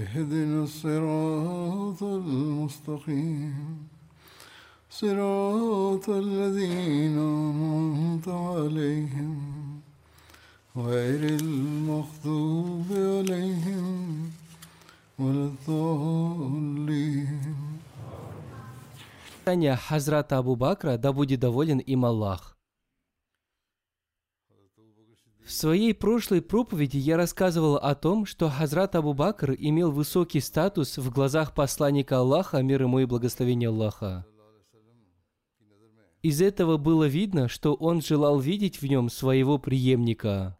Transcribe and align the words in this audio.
اهدنا 0.00 0.62
الصراط 0.64 2.02
المستقيم 2.02 3.78
صراط 4.90 6.08
الذين 6.08 7.18
أنعمت 7.18 8.28
عليهم 8.28 9.36
غير 10.76 11.22
المغضوب 11.40 12.86
عليهم 12.92 14.30
ولا 15.18 15.44
الضالين 15.52 17.56
Деяния 19.46 19.76
Хазрата 19.76 20.38
Абу 20.38 20.56
Бакра, 20.56 20.98
да 20.98 21.12
будет 21.12 21.38
доволен 21.38 21.78
им 21.78 22.04
Аллах. 22.04 22.56
В 25.43 25.51
своей 25.51 25.93
прошлой 25.93 26.41
проповеди 26.41 26.97
я 26.97 27.17
рассказывал 27.17 27.75
о 27.75 27.95
том, 27.95 28.25
что 28.25 28.49
Хазрат 28.49 28.95
Абу 28.95 29.13
Бакр 29.13 29.55
имел 29.57 29.91
высокий 29.91 30.39
статус 30.39 30.97
в 30.97 31.11
глазах 31.11 31.53
посланника 31.53 32.19
Аллаха, 32.19 32.61
мир 32.61 32.83
ему 32.83 32.99
и 32.99 33.05
благословение 33.05 33.69
Аллаха. 33.69 34.25
Из 36.21 36.39
этого 36.41 36.77
было 36.77 37.05
видно, 37.05 37.47
что 37.47 37.73
он 37.73 38.01
желал 38.01 38.39
видеть 38.39 38.81
в 38.81 38.85
нем 38.85 39.09
своего 39.09 39.57
преемника. 39.57 40.57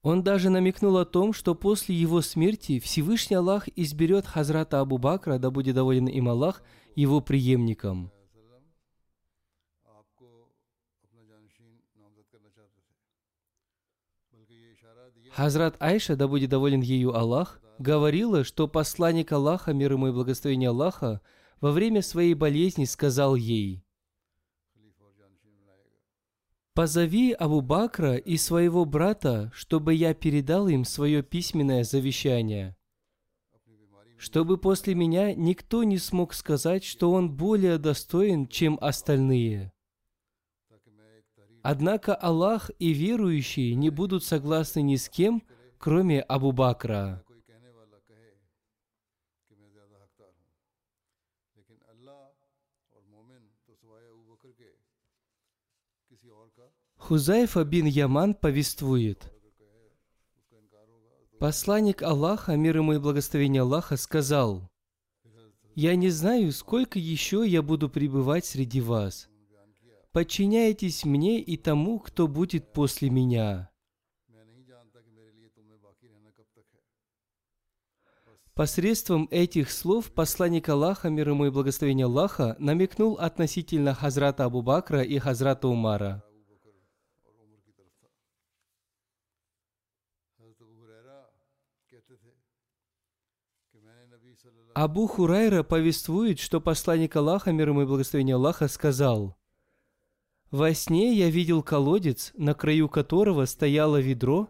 Он 0.00 0.24
даже 0.24 0.50
намекнул 0.50 0.96
о 0.96 1.04
том, 1.04 1.32
что 1.32 1.54
после 1.54 1.94
его 1.94 2.22
смерти 2.22 2.80
Всевышний 2.80 3.36
Аллах 3.36 3.68
изберет 3.76 4.26
Хазрата 4.26 4.80
Абу 4.80 4.98
Бакра, 4.98 5.38
да 5.38 5.50
будет 5.50 5.76
доволен 5.76 6.06
им 6.06 6.28
Аллах, 6.28 6.62
его 6.96 7.20
преемником. 7.20 8.10
Хазрат 15.34 15.76
Айша, 15.80 16.14
да 16.14 16.28
будет 16.28 16.50
доволен 16.50 16.82
ею 16.82 17.16
Аллах, 17.16 17.60
говорила, 17.78 18.44
что 18.44 18.68
посланник 18.68 19.32
Аллаха, 19.32 19.72
мир 19.72 19.92
ему 19.92 20.08
и 20.08 20.12
благословение 20.12 20.68
Аллаха, 20.68 21.22
во 21.60 21.72
время 21.72 22.02
своей 22.02 22.34
болезни 22.34 22.84
сказал 22.84 23.34
ей, 23.34 23.82
«Позови 26.74 27.32
Абу 27.32 27.60
Бакра 27.60 28.16
и 28.16 28.36
своего 28.36 28.84
брата, 28.84 29.50
чтобы 29.54 29.94
я 29.94 30.14
передал 30.14 30.68
им 30.68 30.84
свое 30.84 31.22
письменное 31.22 31.84
завещание, 31.84 32.76
чтобы 34.16 34.56
после 34.56 34.94
меня 34.94 35.34
никто 35.34 35.82
не 35.82 35.98
смог 35.98 36.32
сказать, 36.32 36.84
что 36.84 37.10
он 37.10 37.34
более 37.34 37.78
достоин, 37.78 38.46
чем 38.46 38.78
остальные». 38.80 39.71
Однако 41.62 42.14
Аллах 42.14 42.70
и 42.80 42.92
верующие 42.92 43.74
не 43.76 43.90
будут 43.90 44.24
согласны 44.24 44.82
ни 44.82 44.96
с 44.96 45.08
кем, 45.08 45.42
кроме 45.78 46.20
Абу 46.20 46.52
Бакра. 46.52 47.24
Хузайфа 56.96 57.64
бин 57.64 57.86
Яман 57.86 58.34
повествует. 58.34 59.32
Посланник 61.38 62.02
Аллаха, 62.02 62.56
мир 62.56 62.76
ему 62.76 62.92
и 62.92 62.98
благословение 62.98 63.62
Аллаха, 63.62 63.96
сказал, 63.96 64.70
«Я 65.74 65.96
не 65.96 66.10
знаю, 66.10 66.52
сколько 66.52 67.00
еще 67.00 67.44
я 67.46 67.62
буду 67.62 67.88
пребывать 67.88 68.46
среди 68.46 68.80
вас. 68.80 69.28
Подчиняйтесь 70.12 71.04
мне 71.04 71.40
и 71.40 71.56
тому, 71.56 71.98
кто 71.98 72.28
будет 72.28 72.72
после 72.72 73.10
меня». 73.10 73.70
Посредством 78.54 79.28
этих 79.30 79.70
слов 79.70 80.12
посланник 80.12 80.68
Аллаха, 80.68 81.08
мир 81.08 81.30
ему 81.30 81.46
и 81.46 81.50
благословение 81.50 82.04
Аллаха, 82.04 82.54
намекнул 82.58 83.14
относительно 83.14 83.94
Хазрата 83.94 84.44
Абу 84.44 84.60
Бакра 84.60 85.02
и 85.02 85.18
Хазрата 85.18 85.68
Умара. 85.68 86.22
Абу 94.74 95.06
Хурайра 95.06 95.62
повествует, 95.62 96.38
что 96.38 96.60
посланник 96.60 97.16
Аллаха, 97.16 97.52
мир 97.52 97.70
ему 97.70 97.82
и 97.82 97.86
благословение 97.86 98.36
Аллаха, 98.36 98.68
сказал, 98.68 99.34
«Во 100.52 100.72
сне 100.74 101.14
я 101.14 101.30
видел 101.30 101.62
колодец, 101.62 102.30
на 102.36 102.54
краю 102.54 102.88
которого 102.88 103.46
стояло 103.46 104.00
ведро, 104.00 104.48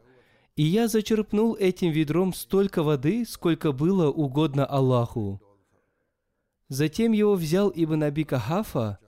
и 0.56 0.64
я 0.64 0.88
зачерпнул 0.88 1.54
этим 1.54 1.90
ведром 1.92 2.34
столько 2.34 2.82
воды, 2.82 3.24
сколько 3.24 3.72
было 3.72 4.10
угодно 4.10 4.66
Аллаху. 4.66 5.40
Затем 6.68 7.12
его 7.12 7.34
взял 7.34 7.72
Ибн 7.74 8.02
Аби 8.02 8.24
Кахафа 8.24 8.98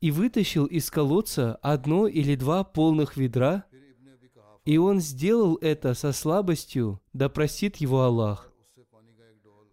и 0.00 0.10
вытащил 0.10 0.66
из 0.66 0.90
колодца 0.90 1.56
одно 1.62 2.06
или 2.06 2.34
два 2.34 2.62
полных 2.62 3.16
ведра, 3.16 3.64
и 4.64 4.76
он 4.78 5.00
сделал 5.00 5.56
это 5.62 5.94
со 5.94 6.12
слабостью, 6.12 7.00
да 7.12 7.28
простит 7.28 7.76
его 7.76 8.02
Аллах. 8.02 8.52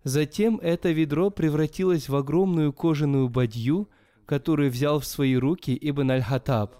Затем 0.03 0.57
это 0.61 0.91
ведро 0.91 1.29
превратилось 1.29 2.07
в 2.09 2.15
огромную 2.15 2.71
кожаную 2.71 3.27
бадью, 3.27 3.89
которую 4.25 4.71
взял 4.71 4.99
в 4.99 5.05
свои 5.05 5.35
руки 5.35 5.77
Ибн 5.79 6.11
Аль-Хатаб. 6.11 6.75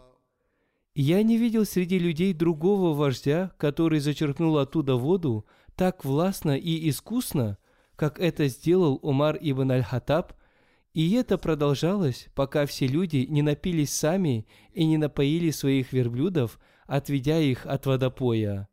Я 0.96 1.24
не 1.24 1.38
видел 1.38 1.66
среди 1.66 1.98
людей 1.98 2.34
другого 2.34 2.94
вождя, 2.94 3.52
который 3.58 4.00
зачерпнул 4.00 4.60
оттуда 4.60 4.96
воду 4.96 5.46
так 5.76 6.06
властно 6.06 6.56
и 6.56 6.88
искусно, 6.90 7.58
как 7.96 8.20
это 8.20 8.48
сделал 8.48 9.00
Умар 9.02 9.38
ибн 9.42 9.72
Аль-Хатаб, 9.72 10.34
и 10.94 11.14
это 11.14 11.40
продолжалось, 11.40 12.28
пока 12.36 12.68
все 12.68 12.86
люди 12.86 13.26
не 13.28 13.42
напились 13.42 13.92
сами 13.92 14.48
и 14.74 14.86
не 14.86 14.98
напоили 14.98 15.50
своих 15.50 15.92
верблюдов, 15.92 16.60
отведя 16.86 17.40
их 17.40 17.66
от 17.66 17.88
водопоя. 17.88 18.70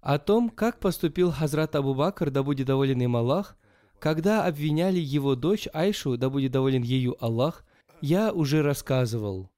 О 0.00 0.18
том, 0.18 0.50
как 0.50 0.80
поступил 0.80 1.32
Хазрат 1.32 1.74
Абу 1.74 1.94
Бакр, 1.94 2.30
да 2.30 2.42
будет 2.42 2.66
доволен 2.66 3.00
им 3.00 3.16
Аллах, 3.16 3.56
когда 3.98 4.44
обвиняли 4.44 5.00
его 5.00 5.34
дочь 5.34 5.68
Айшу, 5.72 6.16
да 6.16 6.30
будет 6.30 6.52
доволен 6.52 6.82
ею 6.82 7.16
Аллах, 7.24 7.64
я 8.00 8.32
уже 8.32 8.62
рассказывал. 8.62 9.50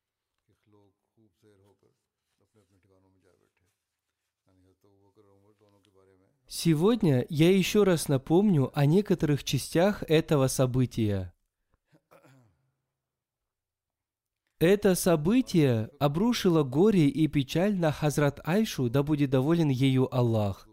Сегодня 6.46 7.24
я 7.28 7.56
еще 7.56 7.84
раз 7.84 8.08
напомню 8.08 8.70
о 8.74 8.84
некоторых 8.84 9.44
частях 9.44 10.02
этого 10.08 10.48
события. 10.48 11.32
Это 14.58 14.94
событие 14.94 15.90
обрушило 15.98 16.64
горе 16.64 17.08
и 17.08 17.28
печаль 17.28 17.76
на 17.76 17.92
Хазрат 17.92 18.40
Айшу, 18.44 18.90
да 18.90 19.02
будет 19.02 19.30
доволен 19.30 19.68
ею 19.68 20.14
Аллах. 20.14 20.69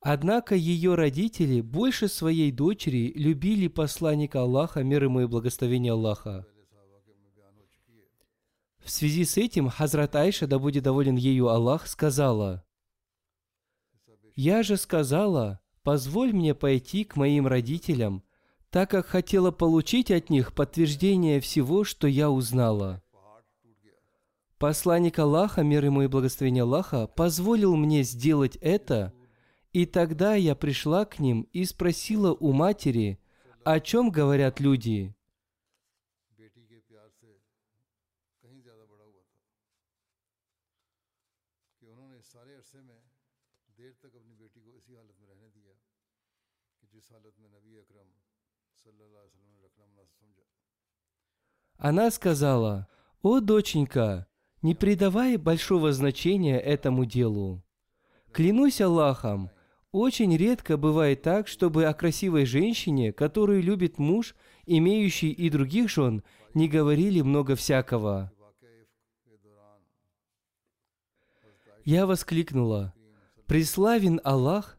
Однако 0.00 0.54
ее 0.54 0.94
родители 0.94 1.60
больше 1.60 2.08
своей 2.08 2.52
дочери 2.52 3.12
любили 3.16 3.68
посланника 3.68 4.42
Аллаха, 4.42 4.82
мир 4.82 5.04
ему 5.04 5.20
и 5.20 5.26
благословение 5.26 5.92
Аллаха. 5.92 6.46
В 8.78 8.90
связи 8.90 9.24
с 9.24 9.36
этим 9.36 9.68
Хазрат 9.68 10.14
Айша, 10.14 10.46
да 10.46 10.60
будет 10.60 10.84
доволен 10.84 11.16
ею 11.16 11.48
Аллах, 11.48 11.88
сказала, 11.88 12.64
«Я 14.36 14.62
же 14.62 14.76
сказала, 14.76 15.60
позволь 15.82 16.32
мне 16.32 16.54
пойти 16.54 17.02
к 17.02 17.16
моим 17.16 17.48
родителям, 17.48 18.22
так 18.70 18.90
как 18.90 19.06
хотела 19.06 19.50
получить 19.50 20.12
от 20.12 20.30
них 20.30 20.52
подтверждение 20.54 21.40
всего, 21.40 21.82
что 21.82 22.06
я 22.06 22.30
узнала». 22.30 23.02
Посланник 24.58 25.18
Аллаха, 25.18 25.62
мир 25.62 25.84
ему 25.84 26.02
и 26.02 26.06
благословение 26.06 26.62
Аллаха, 26.62 27.08
позволил 27.08 27.74
мне 27.76 28.04
сделать 28.04 28.56
это, 28.60 29.12
и 29.76 29.84
тогда 29.84 30.34
я 30.36 30.54
пришла 30.54 31.04
к 31.04 31.18
ним 31.18 31.42
и 31.52 31.66
спросила 31.66 32.32
у 32.32 32.52
матери, 32.52 33.20
о 33.62 33.78
чем 33.78 34.10
говорят 34.10 34.58
люди. 34.58 35.14
Она 51.76 52.10
сказала, 52.10 52.88
«О, 53.20 53.40
доченька, 53.40 54.26
не 54.62 54.74
придавай 54.74 55.36
большого 55.36 55.92
значения 55.92 56.58
этому 56.58 57.04
делу. 57.04 57.62
Клянусь 58.32 58.80
Аллахом, 58.80 59.50
очень 59.96 60.36
редко 60.36 60.76
бывает 60.76 61.22
так, 61.22 61.48
чтобы 61.48 61.86
о 61.86 61.94
красивой 61.94 62.44
женщине, 62.44 63.12
которую 63.12 63.62
любит 63.62 63.98
муж, 63.98 64.36
имеющий 64.66 65.30
и 65.30 65.48
других 65.48 65.88
жен, 65.88 66.22
не 66.52 66.68
говорили 66.68 67.22
много 67.22 67.56
всякого. 67.56 68.30
Я 71.84 72.04
воскликнула, 72.04 72.94
«Преславен 73.46 74.20
Аллах! 74.22 74.78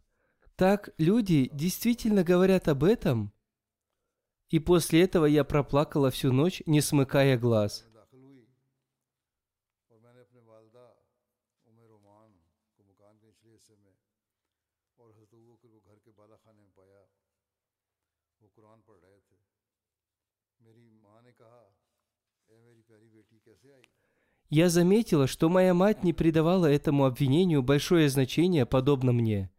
Так 0.55 0.89
люди 0.97 1.49
действительно 1.51 2.23
говорят 2.23 2.67
об 2.67 2.83
этом?» 2.83 3.33
И 4.49 4.59
после 4.59 5.01
этого 5.01 5.25
я 5.25 5.43
проплакала 5.43 6.11
всю 6.11 6.31
ночь, 6.31 6.61
не 6.65 6.79
смыкая 6.79 7.39
глаз. 7.39 7.86
Я 24.49 24.69
заметила, 24.69 25.27
что 25.27 25.49
моя 25.49 25.73
мать 25.73 26.03
не 26.03 26.13
придавала 26.13 26.67
этому 26.67 27.05
обвинению 27.05 27.63
большое 27.63 28.09
значение, 28.09 28.65
подобно 28.65 29.11
мне. 29.11 29.51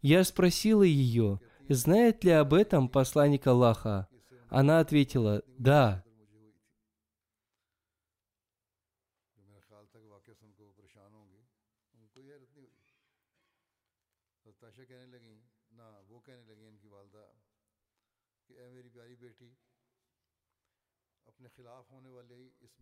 Я 0.00 0.24
спросила 0.24 0.82
ее, 0.82 1.40
знает 1.68 2.24
ли 2.24 2.30
об 2.30 2.54
этом 2.54 2.88
посланник 2.88 3.46
Аллаха. 3.46 4.08
Она 4.48 4.80
ответила, 4.80 5.42
да. 5.58 6.04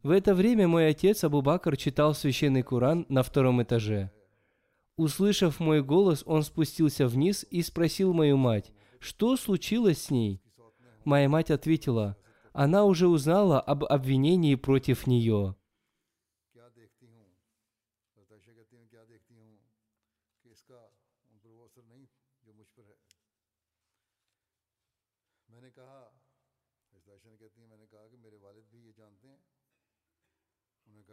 В 0.03 0.11
это 0.11 0.35
время 0.35 0.67
мой 0.67 0.89
отец 0.89 1.23
Абу 1.23 1.43
Бакр 1.43 1.77
читал 1.77 2.15
священный 2.15 2.63
Куран 2.63 3.07
на 3.09 3.23
втором 3.23 3.63
этаже. 3.63 4.11
Услышав 4.97 5.61
мой 5.61 5.83
голос, 5.83 6.25
он 6.27 6.43
спустился 6.43 7.07
вниз 7.07 7.47
и 7.51 7.63
спросил 7.63 8.13
мою 8.13 8.37
мать, 8.37 8.73
что 8.99 9.37
случилось 9.37 10.03
с 10.03 10.11
ней. 10.11 10.43
Моя 11.05 11.29
мать 11.29 11.51
ответила, 11.51 12.17
она 12.53 12.85
уже 12.85 13.07
узнала 13.07 13.61
об 13.61 13.85
обвинении 13.85 14.57
против 14.57 15.07
нее. 15.07 15.55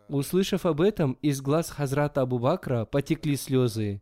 Услышав 0.10 0.66
об 0.66 0.82
этом, 0.82 1.14
из 1.22 1.40
глаз 1.40 1.70
Хазрата 1.70 2.22
Абу-Бакра 2.22 2.86
потекли 2.86 3.36
слезы. 3.36 4.02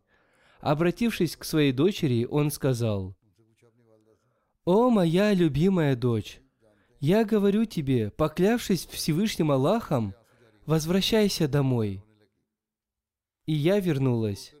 Обратившись 0.60 1.36
к 1.36 1.44
своей 1.44 1.70
дочери, 1.70 2.24
он 2.24 2.50
сказал, 2.50 3.14
«О, 4.64 4.88
моя 4.88 5.34
любимая 5.34 5.94
дочь, 5.96 6.40
я 6.98 7.24
говорю 7.24 7.66
тебе, 7.66 8.10
поклявшись 8.10 8.86
Всевышним 8.86 9.50
Аллахом, 9.50 10.14
возвращайся 10.64 11.46
домой». 11.46 12.02
И 13.44 13.52
я 13.52 13.78
вернулась. 13.78 14.54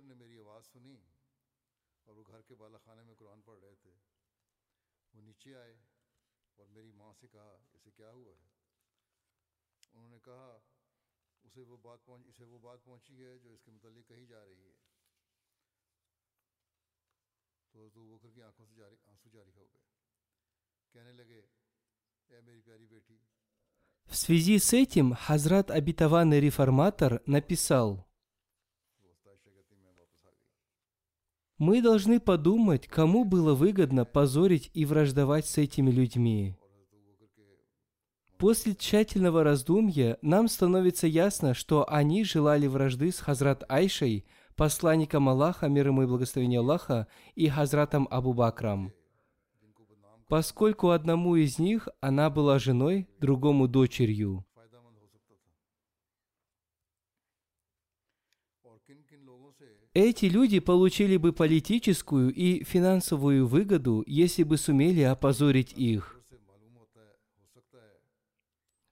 В 24.06 24.16
связи 24.16 24.58
с 24.58 24.72
этим 24.72 25.14
Хазрат 25.14 25.70
Обетованный 25.70 26.40
Реформатор 26.40 27.20
написал, 27.26 28.08
Мы 31.58 31.82
должны 31.82 32.20
подумать, 32.20 32.86
кому 32.86 33.24
было 33.24 33.52
выгодно 33.52 34.04
позорить 34.04 34.70
и 34.74 34.84
враждовать 34.84 35.46
с 35.46 35.58
этими 35.58 35.90
людьми. 35.90 36.56
После 38.38 38.76
тщательного 38.76 39.42
раздумья 39.42 40.16
нам 40.22 40.46
становится 40.46 41.08
ясно, 41.08 41.54
что 41.54 41.84
они 41.90 42.22
желали 42.22 42.68
вражды 42.68 43.10
с 43.10 43.18
Хазрат 43.18 43.64
Айшей, 43.68 44.24
посланником 44.54 45.28
Аллаха, 45.28 45.66
мир 45.66 45.88
ему 45.88 46.04
и 46.04 46.06
благословение 46.06 46.60
Аллаха, 46.60 47.08
и 47.34 47.48
Хазратом 47.48 48.06
Абу 48.08 48.32
Бакрам 48.32 48.92
поскольку 50.28 50.90
одному 50.90 51.36
из 51.36 51.58
них 51.58 51.88
она 52.00 52.30
была 52.30 52.58
женой, 52.58 53.08
другому 53.18 53.66
дочерью. 53.66 54.44
Эти 59.94 60.26
люди 60.26 60.60
получили 60.60 61.16
бы 61.16 61.32
политическую 61.32 62.32
и 62.32 62.62
финансовую 62.62 63.46
выгоду, 63.46 64.04
если 64.06 64.44
бы 64.44 64.56
сумели 64.56 65.00
опозорить 65.00 65.72
их. 65.72 66.20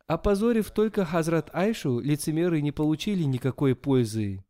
Опозорив 0.07 0.71
только 0.71 1.05
Хазрат 1.05 1.51
Айшу, 1.53 2.01
лицемеры 2.01 2.61
не 2.61 2.73
получили 2.73 3.25
никакой 3.25 3.77
пользы. 3.77 4.46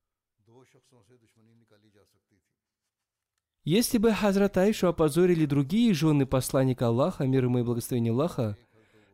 Если 3.66 3.98
бы 3.98 4.12
Хазрат 4.12 4.58
Аишу 4.58 4.86
опозорили 4.86 5.44
другие 5.44 5.92
жены 5.92 6.24
посланника 6.24 6.86
Аллаха, 6.86 7.26
мир 7.26 7.46
ему 7.46 7.58
и 7.58 7.62
благословение 7.64 8.12
Аллаха, 8.12 8.56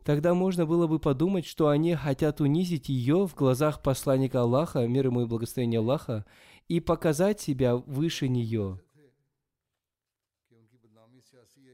тогда 0.04 0.35
можно 0.35 0.66
было 0.66 0.87
бы 0.87 0.99
подумать, 0.99 1.47
что 1.47 1.68
они 1.68 1.94
хотят 1.94 2.42
унизить 2.42 2.90
ее 2.90 3.26
в 3.26 3.35
глазах 3.35 3.80
посланника 3.80 4.42
Аллаха, 4.42 4.87
мир 4.87 5.06
ему 5.06 5.23
и 5.23 5.26
благословение 5.26 5.80
Аллаха, 5.80 6.26
и 6.68 6.80
показать 6.80 7.40
себя 7.40 7.76
выше 7.76 8.28
нее. 8.28 8.78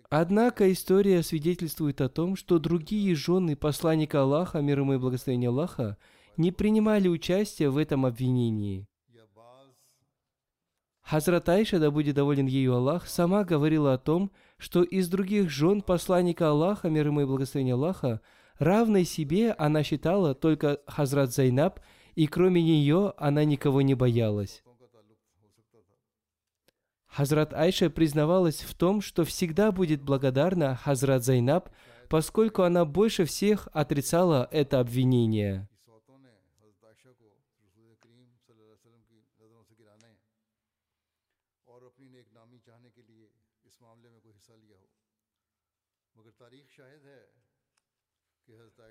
Однако 0.08 0.72
история 0.72 1.24
свидетельствует 1.24 2.00
о 2.00 2.08
том, 2.08 2.36
что 2.36 2.60
другие 2.60 3.16
жены 3.16 3.56
посланника 3.56 4.22
Аллаха, 4.22 4.60
мир 4.60 4.78
ему 4.78 4.94
и 4.94 4.98
благословение 4.98 5.48
Аллаха, 5.48 5.98
не 6.36 6.52
принимали 6.52 7.08
участия 7.08 7.70
в 7.70 7.76
этом 7.76 8.06
обвинении. 8.06 8.87
Хазрат 11.08 11.48
Айша, 11.48 11.78
да 11.78 11.90
будет 11.90 12.16
доволен 12.16 12.44
ею 12.44 12.74
Аллах, 12.74 13.08
сама 13.08 13.42
говорила 13.42 13.94
о 13.94 13.98
том, 13.98 14.30
что 14.58 14.82
из 14.82 15.08
других 15.08 15.48
жен 15.48 15.80
посланника 15.80 16.50
Аллаха, 16.50 16.90
мир 16.90 17.06
ему 17.06 17.22
и 17.22 17.24
благословение 17.24 17.76
Аллаха, 17.76 18.20
равной 18.58 19.04
себе 19.04 19.52
она 19.52 19.82
считала 19.82 20.34
только 20.34 20.80
Хазрат 20.86 21.32
Зайнаб, 21.32 21.80
и 22.14 22.26
кроме 22.26 22.62
нее 22.62 23.14
она 23.16 23.44
никого 23.44 23.80
не 23.80 23.94
боялась. 23.94 24.62
Хазрат 27.06 27.54
Айша 27.54 27.88
признавалась 27.88 28.60
в 28.60 28.74
том, 28.74 29.00
что 29.00 29.24
всегда 29.24 29.72
будет 29.72 30.02
благодарна 30.02 30.76
Хазрат 30.76 31.24
Зайнаб, 31.24 31.70
поскольку 32.10 32.64
она 32.64 32.84
больше 32.84 33.24
всех 33.24 33.66
отрицала 33.72 34.46
это 34.50 34.78
обвинение. 34.78 35.70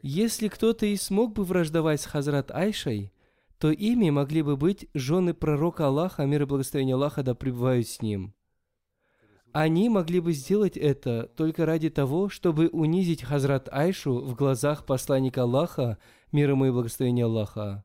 Если 0.01 0.47
кто-то 0.47 0.85
и 0.85 0.95
смог 0.95 1.33
бы 1.33 1.43
враждовать 1.43 2.01
с 2.01 2.05
Хазрат 2.05 2.51
Айшей, 2.51 3.11
то 3.59 3.71
ими 3.71 4.09
могли 4.09 4.41
бы 4.41 4.55
быть 4.55 4.87
жены 4.93 5.33
пророка 5.33 5.87
Аллаха, 5.87 6.25
мир 6.25 6.43
и 6.43 6.45
благословение 6.45 6.95
Аллаха 6.95 7.23
да 7.23 7.33
пребывают 7.33 7.87
с 7.87 8.01
ним. 8.01 8.33
Они 9.53 9.89
могли 9.89 10.19
бы 10.19 10.33
сделать 10.33 10.77
это 10.77 11.31
только 11.35 11.65
ради 11.65 11.89
того, 11.89 12.29
чтобы 12.29 12.67
унизить 12.67 13.23
Хазрат 13.23 13.69
Айшу 13.71 14.19
в 14.19 14.35
глазах 14.35 14.85
посланника 14.85 15.43
Аллаха, 15.43 15.97
мир 16.31 16.51
ему 16.51 16.65
и 16.65 16.71
благословение 16.71 17.25
Аллаха. 17.25 17.83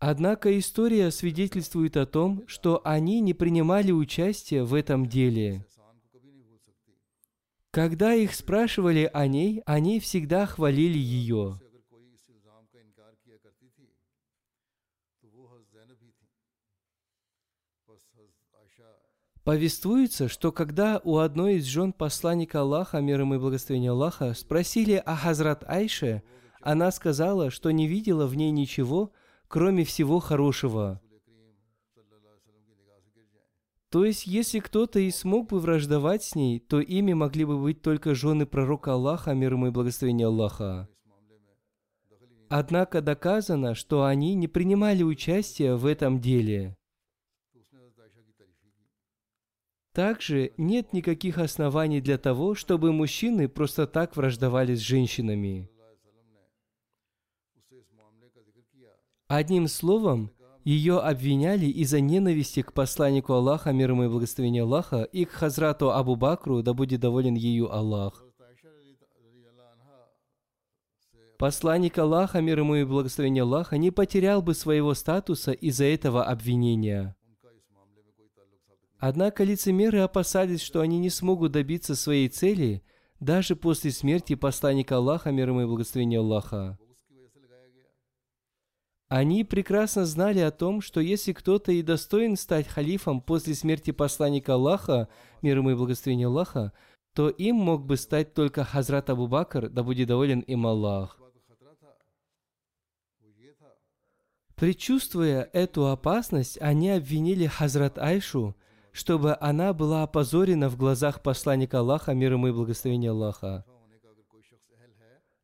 Однако 0.00 0.56
история 0.56 1.10
свидетельствует 1.10 1.96
о 1.96 2.06
том, 2.06 2.44
что 2.46 2.80
они 2.84 3.20
не 3.20 3.34
принимали 3.34 3.90
участия 3.90 4.62
в 4.62 4.74
этом 4.74 5.06
деле. 5.06 5.66
Когда 7.72 8.14
их 8.14 8.34
спрашивали 8.34 9.10
о 9.12 9.26
ней, 9.26 9.62
они 9.66 9.98
всегда 10.00 10.46
хвалили 10.46 10.98
ее. 10.98 11.60
Повествуется, 19.42 20.28
что 20.28 20.52
когда 20.52 21.00
у 21.04 21.16
одной 21.16 21.56
из 21.56 21.64
жен 21.64 21.94
посланника 21.94 22.60
Аллаха, 22.60 23.00
мир 23.00 23.20
ему 23.20 23.36
и 23.36 23.38
благословения 23.38 23.92
Аллаха, 23.92 24.34
спросили 24.34 24.92
о 24.94 25.16
Хазрат 25.16 25.64
Айше, 25.66 26.22
она 26.60 26.90
сказала, 26.92 27.50
что 27.50 27.70
не 27.70 27.86
видела 27.88 28.26
в 28.26 28.34
ней 28.34 28.50
ничего, 28.50 29.10
кроме 29.48 29.84
всего 29.84 30.20
хорошего. 30.20 31.00
То 33.90 34.04
есть, 34.04 34.26
если 34.26 34.58
кто-то 34.58 35.00
и 35.00 35.10
смог 35.10 35.48
бы 35.48 35.60
враждовать 35.60 36.22
с 36.22 36.34
ней, 36.34 36.60
то 36.60 36.78
ими 36.78 37.14
могли 37.14 37.46
бы 37.46 37.58
быть 37.58 37.80
только 37.80 38.14
жены 38.14 38.44
пророка 38.44 38.92
Аллаха, 38.92 39.32
мир 39.32 39.54
ему 39.54 39.68
и 39.68 39.70
благословения 39.70 40.26
Аллаха. 40.26 40.88
Однако 42.50 43.00
доказано, 43.00 43.74
что 43.74 44.04
они 44.04 44.34
не 44.34 44.46
принимали 44.46 45.02
участия 45.02 45.74
в 45.74 45.86
этом 45.86 46.20
деле. 46.20 46.76
Также 49.94 50.52
нет 50.58 50.92
никаких 50.92 51.38
оснований 51.38 52.00
для 52.00 52.18
того, 52.18 52.54
чтобы 52.54 52.92
мужчины 52.92 53.48
просто 53.48 53.86
так 53.86 54.16
враждовали 54.16 54.74
с 54.74 54.80
женщинами. 54.80 55.70
Одним 59.28 59.68
словом, 59.68 60.30
ее 60.64 61.00
обвиняли 61.00 61.66
из-за 61.66 62.00
ненависти 62.00 62.62
к 62.62 62.72
посланнику 62.72 63.34
Аллаха, 63.34 63.72
мир 63.72 63.90
ему 63.90 64.04
и 64.04 64.08
благословение 64.08 64.62
Аллаха, 64.62 65.02
и 65.02 65.26
к 65.26 65.32
Хазрату 65.32 65.90
Абу 65.90 66.16
Бакру, 66.16 66.62
да 66.62 66.72
будет 66.72 67.00
доволен 67.00 67.34
ею 67.34 67.70
Аллах. 67.70 68.24
Посланник 71.38 71.98
Аллаха, 71.98 72.40
мир 72.40 72.60
ему 72.60 72.76
и 72.76 72.84
благословение 72.84 73.42
Аллаха, 73.42 73.76
не 73.76 73.90
потерял 73.90 74.40
бы 74.40 74.54
своего 74.54 74.94
статуса 74.94 75.52
из-за 75.52 75.84
этого 75.84 76.24
обвинения. 76.24 77.14
Однако 78.98 79.44
лицемеры 79.44 80.00
опасались, 80.00 80.62
что 80.62 80.80
они 80.80 80.98
не 80.98 81.10
смогут 81.10 81.52
добиться 81.52 81.94
своей 81.94 82.28
цели 82.28 82.82
даже 83.20 83.56
после 83.56 83.90
смерти 83.90 84.34
посланника 84.36 84.96
Аллаха, 84.96 85.30
мир 85.30 85.50
ему 85.50 85.62
и 85.62 85.66
благословение 85.66 86.18
Аллаха. 86.18 86.78
Они 89.08 89.42
прекрасно 89.42 90.04
знали 90.04 90.40
о 90.40 90.50
том, 90.50 90.82
что 90.82 91.00
если 91.00 91.32
кто-то 91.32 91.72
и 91.72 91.80
достоин 91.80 92.36
стать 92.36 92.68
халифом 92.68 93.22
после 93.22 93.54
смерти 93.54 93.90
посланника 93.90 94.54
Аллаха, 94.54 95.08
мир 95.40 95.58
ему 95.58 95.70
и 95.70 95.74
благословение 95.74 96.26
Аллаха, 96.26 96.72
то 97.14 97.30
им 97.30 97.56
мог 97.56 97.86
бы 97.86 97.96
стать 97.96 98.34
только 98.34 98.64
Хазрат 98.64 99.08
Абу 99.08 99.26
Бакр, 99.26 99.70
да 99.70 99.82
будет 99.82 100.08
доволен 100.08 100.40
им 100.40 100.66
Аллах. 100.66 101.18
Причувствуя 104.56 105.48
эту 105.52 105.86
опасность, 105.86 106.60
они 106.60 106.90
обвинили 106.90 107.46
Хазрат 107.46 107.96
Айшу, 107.96 108.56
чтобы 108.92 109.36
она 109.40 109.72
была 109.72 110.02
опозорена 110.02 110.68
в 110.68 110.76
глазах 110.76 111.22
посланника 111.22 111.78
Аллаха, 111.78 112.12
мир 112.12 112.32
ему 112.32 112.48
и 112.48 112.52
благословение 112.52 113.12
Аллаха. 113.12 113.64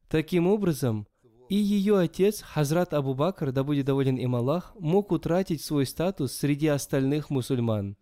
Таким 0.08 0.48
образом, 0.48 1.06
и 1.48 1.56
ее 1.56 1.98
отец, 1.98 2.40
Хазрат 2.40 2.94
Абу 2.94 3.14
Бакр, 3.14 3.52
да 3.52 3.64
будет 3.64 3.86
доволен 3.86 4.16
им 4.16 4.34
Аллах, 4.34 4.74
мог 4.78 5.12
утратить 5.12 5.62
свой 5.62 5.86
статус 5.86 6.32
среди 6.32 6.68
остальных 6.68 7.30
мусульман. 7.30 7.96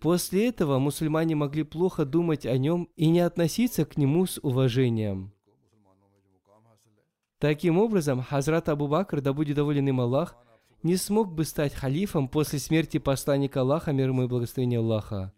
После 0.00 0.48
этого 0.48 0.78
мусульмане 0.78 1.34
могли 1.34 1.64
плохо 1.64 2.04
думать 2.04 2.46
о 2.46 2.56
нем 2.56 2.88
и 2.96 3.08
не 3.08 3.20
относиться 3.20 3.84
к 3.84 3.96
нему 3.96 4.26
с 4.26 4.38
уважением. 4.42 5.32
Таким 7.38 7.78
образом, 7.78 8.22
Хазрат 8.22 8.68
Абу 8.68 8.88
Бакр, 8.88 9.20
да 9.20 9.32
будет 9.32 9.56
доволен 9.56 9.88
им 9.88 10.00
Аллах, 10.00 10.36
не 10.82 10.96
смог 10.96 11.32
бы 11.32 11.44
стать 11.44 11.74
халифом 11.74 12.28
после 12.28 12.58
смерти 12.60 12.98
посланника 12.98 13.60
Аллаха, 13.60 13.92
мир 13.92 14.08
ему 14.08 14.24
и 14.24 14.28
благословения 14.28 14.78
Аллаха. 14.78 15.32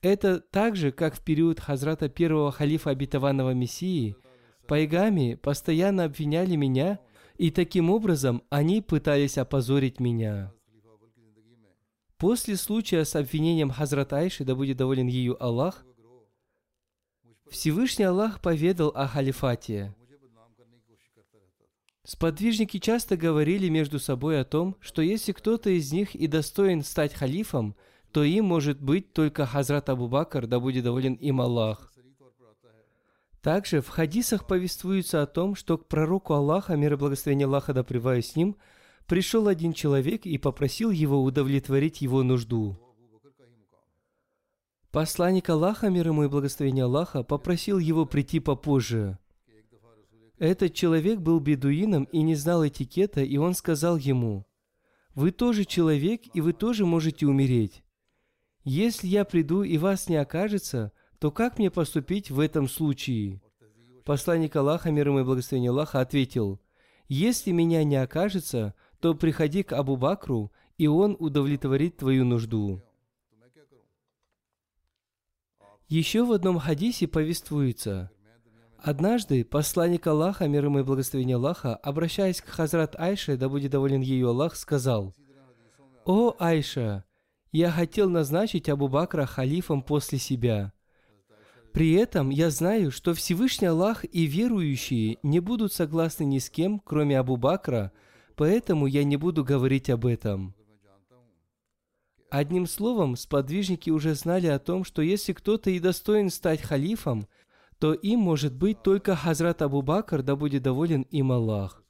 Это 0.00 0.38
так 0.38 0.76
же, 0.76 0.92
как 0.92 1.14
в 1.14 1.24
период 1.24 1.58
Хазрата 1.58 2.08
первого 2.08 2.52
халифа 2.52 2.90
обетованного 2.90 3.52
Мессии– 3.52 4.14
Пайгами 4.68 5.34
постоянно 5.34 6.04
обвиняли 6.04 6.54
меня, 6.54 7.00
и 7.38 7.50
таким 7.50 7.88
образом 7.88 8.42
они 8.50 8.82
пытались 8.82 9.38
опозорить 9.38 9.98
меня. 9.98 10.52
После 12.18 12.56
случая 12.56 13.04
с 13.06 13.16
обвинением 13.16 13.70
Хазрат 13.70 14.12
Айши, 14.12 14.44
да 14.44 14.54
будет 14.54 14.76
доволен 14.76 15.06
ею 15.06 15.42
Аллах, 15.42 15.86
Всевышний 17.50 18.04
Аллах 18.04 18.42
поведал 18.42 18.88
о 18.94 19.06
халифате. 19.06 19.94
Сподвижники 22.04 22.78
часто 22.78 23.16
говорили 23.16 23.70
между 23.70 23.98
собой 23.98 24.38
о 24.38 24.44
том, 24.44 24.76
что 24.80 25.00
если 25.00 25.32
кто-то 25.32 25.70
из 25.70 25.90
них 25.92 26.14
и 26.14 26.26
достоин 26.26 26.82
стать 26.82 27.14
халифом, 27.14 27.74
то 28.12 28.22
им 28.22 28.44
может 28.44 28.82
быть 28.82 29.14
только 29.14 29.46
Хазрат 29.46 29.88
Абу 29.88 30.08
Бакр, 30.08 30.46
да 30.46 30.60
будет 30.60 30.84
доволен 30.84 31.14
им 31.14 31.40
Аллах. 31.40 31.94
Также 33.42 33.80
в 33.80 33.88
хадисах 33.88 34.46
повествуется 34.46 35.22
о 35.22 35.26
том, 35.26 35.54
что 35.54 35.78
к 35.78 35.86
пророку 35.86 36.34
Аллаха, 36.34 36.76
мир 36.76 36.94
и 36.94 36.96
благословение 36.96 37.46
Аллаха 37.46 37.72
да 37.72 37.84
с 37.84 38.36
ним, 38.36 38.56
пришел 39.06 39.46
один 39.46 39.72
человек 39.72 40.26
и 40.26 40.38
попросил 40.38 40.90
его 40.90 41.22
удовлетворить 41.22 42.00
его 42.00 42.22
нужду. 42.22 42.78
Посланник 44.90 45.48
Аллаха, 45.50 45.88
мир 45.90 46.08
ему 46.08 46.24
и 46.24 46.28
благословение 46.28 46.84
Аллаха, 46.84 47.22
попросил 47.22 47.78
его 47.78 48.06
прийти 48.06 48.40
попозже. 48.40 49.18
Этот 50.38 50.74
человек 50.74 51.20
был 51.20 51.40
бедуином 51.40 52.04
и 52.04 52.22
не 52.22 52.34
знал 52.34 52.66
этикета, 52.66 53.22
и 53.22 53.36
он 53.36 53.54
сказал 53.54 53.96
ему, 53.96 54.46
«Вы 55.14 55.30
тоже 55.30 55.64
человек, 55.64 56.22
и 56.32 56.40
вы 56.40 56.52
тоже 56.52 56.86
можете 56.86 57.26
умереть. 57.26 57.82
Если 58.64 59.08
я 59.08 59.24
приду 59.24 59.62
и 59.62 59.78
вас 59.78 60.08
не 60.08 60.16
окажется, 60.16 60.92
то 61.18 61.30
как 61.30 61.58
мне 61.58 61.70
поступить 61.70 62.30
в 62.30 62.40
этом 62.40 62.68
случае? 62.68 63.40
Посланник 64.04 64.56
Аллаха, 64.56 64.90
мир 64.90 65.08
ему 65.08 65.20
и 65.20 65.24
благословение 65.24 65.70
Аллаха, 65.70 66.00
ответил, 66.00 66.60
«Если 67.08 67.50
меня 67.50 67.84
не 67.84 67.96
окажется, 67.96 68.74
то 69.00 69.14
приходи 69.14 69.62
к 69.62 69.72
Абу 69.72 69.96
Бакру, 69.96 70.52
и 70.76 70.86
он 70.86 71.16
удовлетворит 71.18 71.96
твою 71.96 72.24
нужду». 72.24 72.80
Еще 75.88 76.24
в 76.24 76.32
одном 76.32 76.58
хадисе 76.58 77.08
повествуется, 77.08 78.10
Однажды 78.80 79.44
посланник 79.44 80.06
Аллаха, 80.06 80.46
мир 80.46 80.66
ему 80.66 80.78
и 80.78 80.82
благословение 80.84 81.36
Аллаха, 81.36 81.74
обращаясь 81.74 82.40
к 82.40 82.46
Хазрат 82.46 82.94
Айше, 82.98 83.36
да 83.36 83.48
будет 83.48 83.72
доволен 83.72 84.00
ею 84.00 84.28
Аллах, 84.28 84.54
сказал, 84.54 85.14
«О 86.04 86.36
Айша, 86.38 87.04
я 87.50 87.72
хотел 87.72 88.08
назначить 88.08 88.68
Абу 88.68 88.88
Бакра 88.88 89.26
халифом 89.26 89.82
после 89.82 90.18
себя. 90.18 90.72
При 91.72 91.92
этом 91.92 92.30
я 92.30 92.50
знаю, 92.50 92.90
что 92.90 93.14
Всевышний 93.14 93.68
Аллах 93.68 94.04
и 94.04 94.26
верующие 94.26 95.18
не 95.22 95.40
будут 95.40 95.72
согласны 95.72 96.24
ни 96.24 96.38
с 96.38 96.50
кем, 96.50 96.80
кроме 96.80 97.18
Абу 97.18 97.36
Бакра, 97.36 97.92
поэтому 98.36 98.86
я 98.86 99.04
не 99.04 99.16
буду 99.16 99.44
говорить 99.44 99.90
об 99.90 100.06
этом. 100.06 100.54
Одним 102.30 102.66
словом, 102.66 103.16
сподвижники 103.16 103.90
уже 103.90 104.14
знали 104.14 104.48
о 104.48 104.58
том, 104.58 104.84
что 104.84 105.00
если 105.02 105.32
кто-то 105.32 105.70
и 105.70 105.78
достоин 105.78 106.30
стать 106.30 106.60
халифом, 106.60 107.26
то 107.78 107.94
им 107.94 108.20
может 108.20 108.54
быть 108.54 108.82
только 108.82 109.14
Хазрат 109.16 109.62
Абу 109.62 109.82
Бакр, 109.82 110.22
да 110.22 110.36
будет 110.36 110.62
доволен 110.62 111.02
им 111.02 111.32
Аллах. 111.32 111.82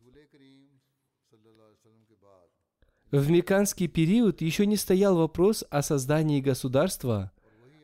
В 3.10 3.30
меканский 3.30 3.88
период 3.88 4.42
еще 4.42 4.66
не 4.66 4.76
стоял 4.76 5.16
вопрос 5.16 5.64
о 5.70 5.82
создании 5.82 6.40
государства– 6.40 7.32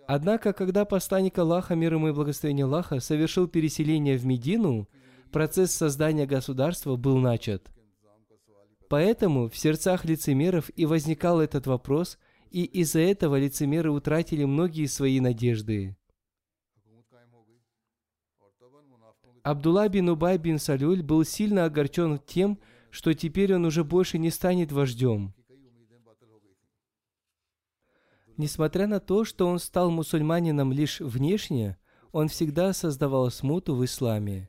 Однако, 0.07 0.53
когда 0.53 0.85
посланник 0.85 1.39
Аллаха, 1.39 1.75
мир 1.75 1.95
ему 1.95 2.09
и 2.09 2.13
благословение 2.13 2.65
Аллаха, 2.65 3.01
совершил 3.01 3.49
переселение 3.49 4.19
в 4.19 4.27
Медину, 4.27 4.89
процесс 5.33 5.73
создания 5.73 6.27
государства 6.27 6.97
был 6.97 7.19
начат. 7.19 7.71
Поэтому 8.89 9.49
в 9.49 9.57
сердцах 9.57 10.05
лицемеров 10.05 10.71
и 10.77 10.85
возникал 10.85 11.41
этот 11.41 11.67
вопрос, 11.67 12.19
и 12.51 12.65
из-за 12.65 13.01
этого 13.01 13.39
лицемеры 13.39 13.91
утратили 13.91 14.45
многие 14.45 14.87
свои 14.87 15.21
надежды. 15.21 15.97
Абдулла 19.43 19.89
бин 19.89 20.09
Убай 20.09 20.39
бин 20.39 20.59
Салюль 20.59 21.03
был 21.03 21.25
сильно 21.25 21.65
огорчен 21.65 22.19
тем, 22.27 22.59
что 22.91 23.13
теперь 23.13 23.55
он 23.55 23.65
уже 23.65 23.85
больше 23.85 24.19
не 24.19 24.31
станет 24.31 24.71
вождем. 24.71 25.35
Несмотря 28.37 28.89
на 28.89 28.99
то, 28.99 29.25
что 29.25 29.47
он 29.47 29.59
стал 29.61 29.91
мусульманином 29.91 30.73
лишь 30.73 31.01
внешне, 31.01 31.79
он 32.11 32.29
всегда 32.29 32.73
создавал 32.73 33.31
смуту 33.31 33.77
в 33.77 33.85
исламе. 33.85 34.49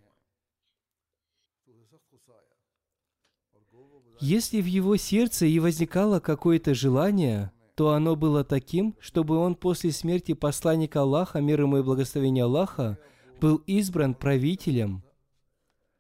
Если 4.20 4.62
в 4.62 4.66
его 4.66 4.96
сердце 4.96 5.46
и 5.46 5.60
возникало 5.60 6.20
какое-то 6.20 6.74
желание, 6.74 7.52
то 7.76 7.92
оно 7.92 8.16
было 8.16 8.44
таким, 8.44 8.96
чтобы 9.00 9.38
он 9.38 9.56
после 9.56 9.92
смерти 9.92 10.34
посланника 10.34 11.02
Аллаха, 11.02 11.42
мир 11.42 11.62
ему 11.62 11.78
и 11.78 11.84
благословение 11.84 12.46
Аллаха, 12.46 12.98
был 13.42 13.58
избран 13.68 14.16
правителем. 14.16 15.04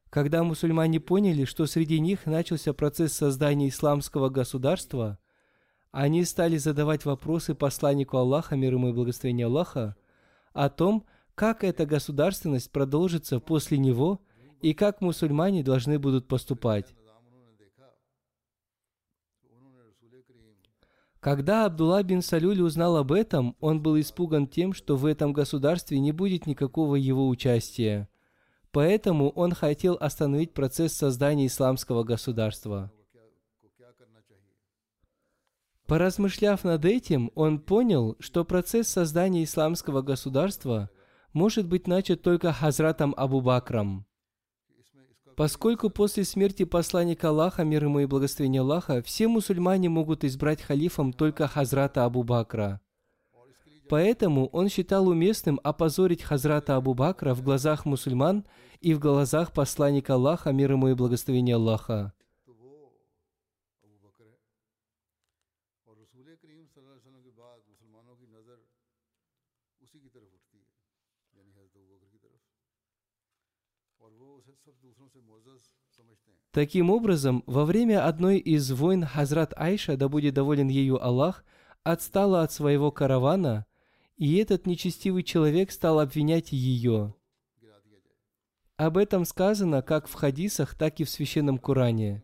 Когда 0.09 0.43
мусульмане 0.43 1.01
поняли, 1.01 1.43
что 1.43 1.65
среди 1.65 1.99
них 1.99 2.25
начался 2.25 2.73
процесс 2.73 3.13
создания 3.13 3.67
исламского 3.67 4.29
государства– 4.29 5.19
они 5.95 6.25
стали 6.25 6.57
задавать 6.57 7.05
вопросы 7.05 7.55
посланнику 7.55 8.17
Аллаха, 8.17 8.57
мир 8.57 8.73
ему 8.73 8.89
и 8.89 8.91
благословение 8.91 9.45
Аллаха, 9.45 9.95
о 10.51 10.69
том, 10.69 11.05
как 11.35 11.63
эта 11.63 11.85
государственность 11.85 12.69
продолжится 12.69 13.39
после 13.39 13.77
него 13.77 14.19
и 14.59 14.73
как 14.73 14.99
мусульмане 14.99 15.63
должны 15.63 15.97
будут 15.97 16.27
поступать. 16.27 16.93
Когда 21.21 21.63
Абдулла 21.63 22.03
бин 22.03 22.21
Салюль 22.21 22.59
узнал 22.59 22.97
об 22.97 23.13
этом, 23.13 23.55
он 23.61 23.81
был 23.81 23.97
испуган 23.97 24.47
тем, 24.47 24.73
что 24.73 24.97
в 24.97 25.05
этом 25.05 25.31
государстве 25.31 25.99
не 25.99 26.11
будет 26.11 26.45
никакого 26.45 26.95
его 26.95 27.29
участия. 27.29 28.09
Поэтому 28.73 29.29
он 29.29 29.53
хотел 29.53 29.95
остановить 30.01 30.53
процесс 30.53 30.91
создания 30.91 31.47
исламского 31.47 32.03
государства. 32.03 32.91
Поразмышляв 35.87 36.63
над 36.63 36.83
этим, 36.83 37.31
он 37.35 37.59
понял, 37.59 38.15
что 38.19 38.43
процесс 38.43 38.87
создания 38.87 39.43
исламского 39.43 40.01
государства 40.01 40.89
может 41.31 41.67
быть 41.67 41.85
начат 41.85 42.23
только 42.23 42.51
Хазратом 42.51 43.13
Абу 43.15 43.41
Бакром. 43.41 44.05
Поскольку 45.35 45.89
после 45.89 46.23
смерти 46.23 46.63
посланника 46.63 47.29
Аллаха, 47.29 47.63
мир 47.63 47.83
ему 47.83 47.99
и 47.99 48.05
благословения 48.05 48.61
Аллаха, 48.61 49.03
все 49.03 49.27
мусульмане 49.27 49.89
могут 49.89 50.23
избрать 50.23 50.61
халифом 50.61 51.13
только 51.13 51.47
Хазрата 51.47 52.05
Абу 52.05 52.23
Бакра. 52.23 52.79
Поэтому 53.87 54.47
он 54.47 54.69
считал 54.69 55.07
уместным 55.07 55.59
опозорить 55.63 56.23
Хазрата 56.23 56.77
Абу 56.77 56.95
Бакра 56.95 57.35
в 57.35 57.43
глазах 57.43 57.85
мусульман 57.85 58.45
и 58.79 58.93
в 58.95 58.99
глазах 58.99 59.51
посланника 59.51 60.15
Аллаха, 60.15 60.51
мир 60.51 60.71
ему 60.71 60.87
и 60.87 60.93
благословения 60.93 61.55
Аллаха. 61.55 62.13
Таким 76.55 76.89
образом, 76.89 77.43
во 77.47 77.65
время 77.65 78.07
одной 78.07 78.37
из 78.37 78.71
войн 78.71 79.03
Хазрат 79.05 79.53
Айша, 79.57 79.97
да 79.97 80.07
будет 80.07 80.35
доволен 80.35 80.69
ею 80.69 81.05
Аллах, 81.05 81.43
отстала 81.83 82.43
от 82.43 82.53
своего 82.53 82.91
каравана, 82.91 83.65
и 84.15 84.37
этот 84.37 84.65
нечестивый 84.65 85.23
человек 85.23 85.69
стал 85.69 85.99
обвинять 85.99 86.53
ее. 86.53 87.13
Об 88.77 88.97
этом 88.97 89.25
сказано 89.25 89.81
как 89.81 90.07
в 90.07 90.13
хадисах, 90.13 90.75
так 90.75 91.01
и 91.01 91.03
в 91.03 91.09
священном 91.09 91.57
Коране. 91.57 92.23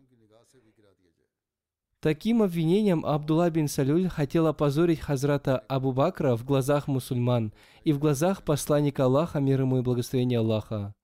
Таким 2.00 2.40
обвинением 2.40 3.04
Абдулла 3.04 3.50
бин 3.50 3.68
Салюль 3.68 4.08
хотел 4.08 4.46
опозорить 4.46 5.00
Хазрата 5.00 5.58
Абу 5.58 5.92
Бакра 5.92 6.36
в 6.36 6.46
глазах 6.46 6.88
мусульман 6.88 7.52
и 7.84 7.92
в 7.92 7.98
глазах 7.98 8.44
посланника 8.44 9.04
Аллаха, 9.04 9.40
мир 9.40 9.60
ему 9.60 9.80
и 9.80 9.82
благословения 9.82 10.38
Аллаха. 10.38 10.94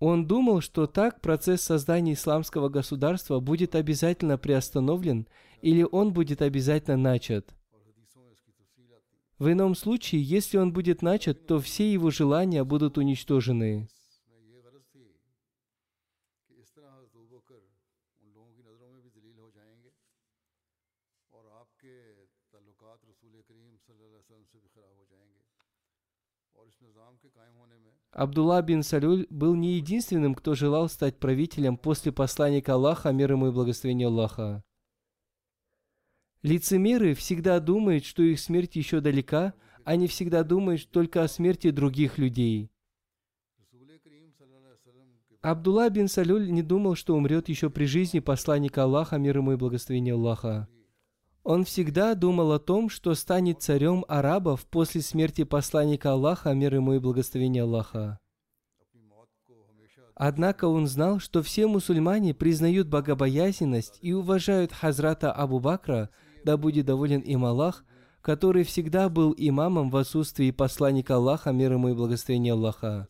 Он 0.00 0.26
думал, 0.26 0.60
что 0.60 0.86
так 0.86 1.20
процесс 1.20 1.62
создания 1.62 2.12
исламского 2.12 2.68
государства 2.68 3.40
будет 3.40 3.74
обязательно 3.74 4.38
приостановлен 4.38 5.26
или 5.60 5.82
он 5.82 6.12
будет 6.12 6.40
обязательно 6.40 6.96
начат. 6.96 7.52
В 9.38 9.50
ином 9.52 9.74
случае, 9.74 10.22
если 10.22 10.56
он 10.56 10.72
будет 10.72 11.02
начат, 11.02 11.46
то 11.46 11.60
все 11.60 11.92
его 11.92 12.10
желания 12.10 12.64
будут 12.64 12.98
уничтожены. 12.98 13.88
Абдулла 28.10 28.62
бин 28.62 28.82
Салюль 28.82 29.26
был 29.30 29.54
не 29.54 29.76
единственным, 29.76 30.34
кто 30.34 30.54
желал 30.54 30.88
стать 30.88 31.18
правителем 31.18 31.76
после 31.76 32.10
посланника 32.10 32.74
Аллаха, 32.74 33.12
мир 33.12 33.32
ему 33.32 33.48
и 33.48 33.52
благословение 33.52 34.08
Аллаха. 34.08 34.64
Лицемеры 36.42 37.14
всегда 37.14 37.60
думают, 37.60 38.04
что 38.04 38.22
их 38.22 38.40
смерть 38.40 38.76
еще 38.76 39.00
далека, 39.00 39.54
а 39.84 39.92
они 39.92 40.06
всегда 40.06 40.42
думают 40.42 40.88
только 40.90 41.22
о 41.22 41.28
смерти 41.28 41.70
других 41.70 42.18
людей. 42.18 42.70
Абдулла 45.40 45.88
бин 45.88 46.08
Салюль 46.08 46.50
не 46.50 46.62
думал, 46.62 46.94
что 46.94 47.14
умрет 47.14 47.48
еще 47.48 47.70
при 47.70 47.84
жизни 47.84 48.18
посланника 48.18 48.82
Аллаха, 48.82 49.18
мир 49.18 49.38
ему 49.38 49.52
и 49.52 49.56
благословение 49.56 50.14
Аллаха. 50.14 50.68
Он 51.48 51.64
всегда 51.64 52.14
думал 52.14 52.52
о 52.52 52.58
том, 52.58 52.90
что 52.90 53.14
станет 53.14 53.62
царем 53.62 54.04
арабов 54.06 54.66
после 54.66 55.00
смерти 55.00 55.44
посланника 55.44 56.12
Аллаха, 56.12 56.52
мир 56.52 56.74
ему 56.74 56.92
и 56.92 56.98
благословение 56.98 57.62
Аллаха. 57.62 58.18
Однако 60.14 60.66
он 60.66 60.86
знал, 60.86 61.20
что 61.20 61.42
все 61.42 61.66
мусульмане 61.66 62.34
признают 62.34 62.88
богобоязненность 62.88 63.98
и 64.02 64.12
уважают 64.12 64.74
Хазрата 64.74 65.32
Абу 65.32 65.58
Бакра, 65.58 66.10
да 66.44 66.58
будет 66.58 66.84
доволен 66.84 67.20
им 67.20 67.46
Аллах, 67.46 67.82
который 68.20 68.62
всегда 68.62 69.08
был 69.08 69.34
имамом 69.34 69.88
в 69.88 69.96
отсутствии 69.96 70.50
посланника 70.50 71.14
Аллаха, 71.14 71.52
мир 71.52 71.72
ему 71.72 71.88
и 71.88 71.94
благословение 71.94 72.52
Аллаха. 72.52 73.08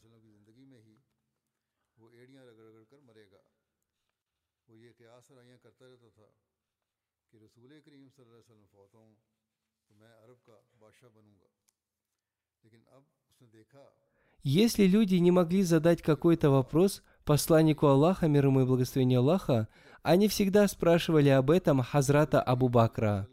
Если 14.51 14.85
люди 14.85 15.17
не 15.17 15.31
могли 15.31 15.63
задать 15.63 16.01
какой-то 16.01 16.49
вопрос 16.49 17.03
посланнику 17.27 17.87
Аллаха, 17.87 18.29
мир 18.29 18.47
ему 18.47 18.63
и 18.63 18.65
благословение 18.65 19.19
Аллаха, 19.19 19.69
они 20.03 20.27
всегда 20.27 20.67
спрашивали 20.69 21.29
об 21.29 21.51
этом 21.51 21.83
Хазрата 21.83 22.41
Абу 22.41 22.71
Бакра. 22.71 23.29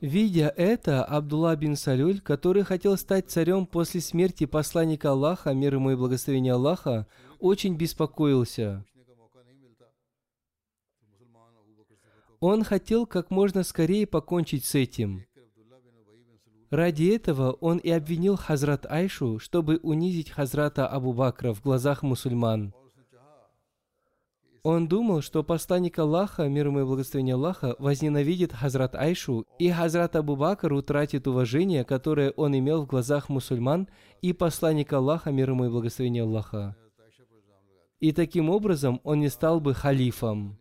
Видя 0.00 0.48
это, 0.56 1.04
Абдулла 1.04 1.54
бин 1.56 1.76
Салюль, 1.76 2.22
который 2.22 2.62
хотел 2.62 2.96
стать 2.96 3.28
царем 3.28 3.66
после 3.66 4.00
смерти 4.00 4.46
посланника 4.46 5.10
Аллаха, 5.10 5.52
мир 5.52 5.74
ему 5.74 5.90
и 5.90 5.94
благословение 5.94 6.54
Аллаха, 6.54 7.06
очень 7.38 7.76
беспокоился. 7.76 8.82
Он 12.40 12.64
хотел 12.64 13.04
как 13.04 13.30
можно 13.30 13.62
скорее 13.62 14.06
покончить 14.06 14.64
с 14.64 14.74
этим. 14.74 15.27
Ради 16.70 17.14
этого 17.14 17.52
он 17.52 17.78
и 17.78 17.90
обвинил 17.90 18.36
Хазрат 18.36 18.84
Айшу, 18.86 19.38
чтобы 19.38 19.78
унизить 19.82 20.30
Хазрата 20.30 20.86
Абу 20.86 21.14
Бакра 21.14 21.54
в 21.54 21.62
глазах 21.62 22.02
мусульман. 22.02 22.74
Он 24.62 24.86
думал, 24.86 25.22
что 25.22 25.42
посланник 25.42 25.98
Аллаха, 25.98 26.46
мир 26.46 26.66
ему 26.66 26.80
и 26.80 26.84
благословение 26.84 27.36
Аллаха, 27.36 27.74
возненавидит 27.78 28.52
Хазрат 28.52 28.94
Айшу, 28.96 29.46
и 29.58 29.70
Хазрат 29.70 30.14
Абу 30.16 30.36
Бакр 30.36 30.74
утратит 30.74 31.26
уважение, 31.26 31.84
которое 31.84 32.32
он 32.32 32.58
имел 32.58 32.82
в 32.82 32.86
глазах 32.86 33.30
мусульман, 33.30 33.88
и 34.20 34.34
посланник 34.34 34.92
Аллаха, 34.92 35.30
мир 35.30 35.50
ему 35.50 35.64
и 35.64 35.70
благословение 35.70 36.24
Аллаха. 36.24 36.76
И 38.00 38.12
таким 38.12 38.50
образом 38.50 39.00
он 39.04 39.20
не 39.20 39.28
стал 39.30 39.60
бы 39.60 39.72
халифом. 39.72 40.58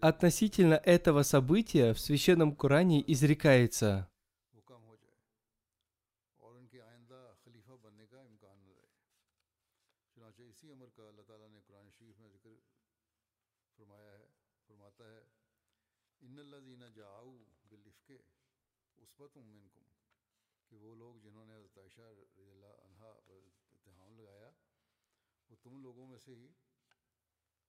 Относительно 0.00 0.74
этого 0.74 1.22
события 1.22 1.92
в 1.92 2.00
Священном 2.00 2.56
Коране 2.56 3.04
изрекается. 3.06 4.10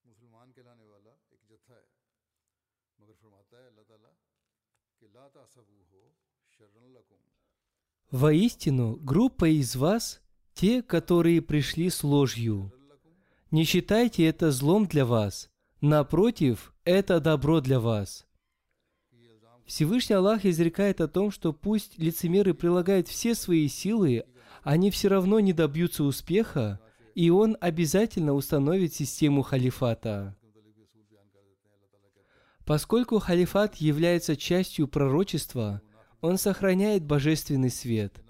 مسلمان 0.05 0.51
کہلانے 0.51 0.83
«Воистину, 8.11 8.97
группа 8.97 9.49
из 9.49 9.75
вас– 9.75 10.21
те, 10.53 10.81
которые 10.81 11.41
пришли 11.41 11.89
с 11.89 12.03
ложью. 12.03 12.73
Не 13.51 13.63
считайте 13.63 14.25
это 14.25 14.51
злом 14.51 14.85
для 14.85 15.05
вас. 15.05 15.49
Напротив, 15.79 16.73
это 16.83 17.19
добро 17.19 17.61
для 17.61 17.79
вас». 17.79 18.27
Всевышний 19.65 20.15
Аллах 20.15 20.45
изрекает 20.45 20.99
о 20.99 21.07
том, 21.07 21.31
что 21.31 21.53
пусть 21.53 21.97
лицемеры 21.97 22.53
прилагают 22.53 23.07
все 23.07 23.33
свои 23.35 23.69
силы, 23.69 24.25
они 24.63 24.91
все 24.91 25.07
равно 25.07 25.39
не 25.39 25.53
добьются 25.53 26.03
успеха, 26.03 26.81
и 27.15 27.29
он 27.29 27.55
обязательно 27.61 28.33
установит 28.33 28.93
систему 28.93 29.41
халифата. 29.41 30.35
Поскольку 32.71 33.19
халифат 33.19 33.75
является 33.75 34.37
частью 34.37 34.87
пророчества, 34.87 35.81
он 36.21 36.37
сохраняет 36.37 37.03
божественный 37.03 37.69
свет. 37.69 38.23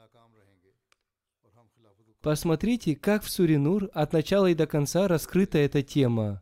Посмотрите, 2.24 2.96
как 2.96 3.22
в 3.22 3.30
Суре 3.30 3.60
Нур 3.60 3.92
от 3.94 4.14
начала 4.14 4.48
и 4.48 4.56
до 4.56 4.66
конца 4.66 5.08
раскрыта 5.08 5.60
эта 5.60 5.84
тема. 5.84 6.42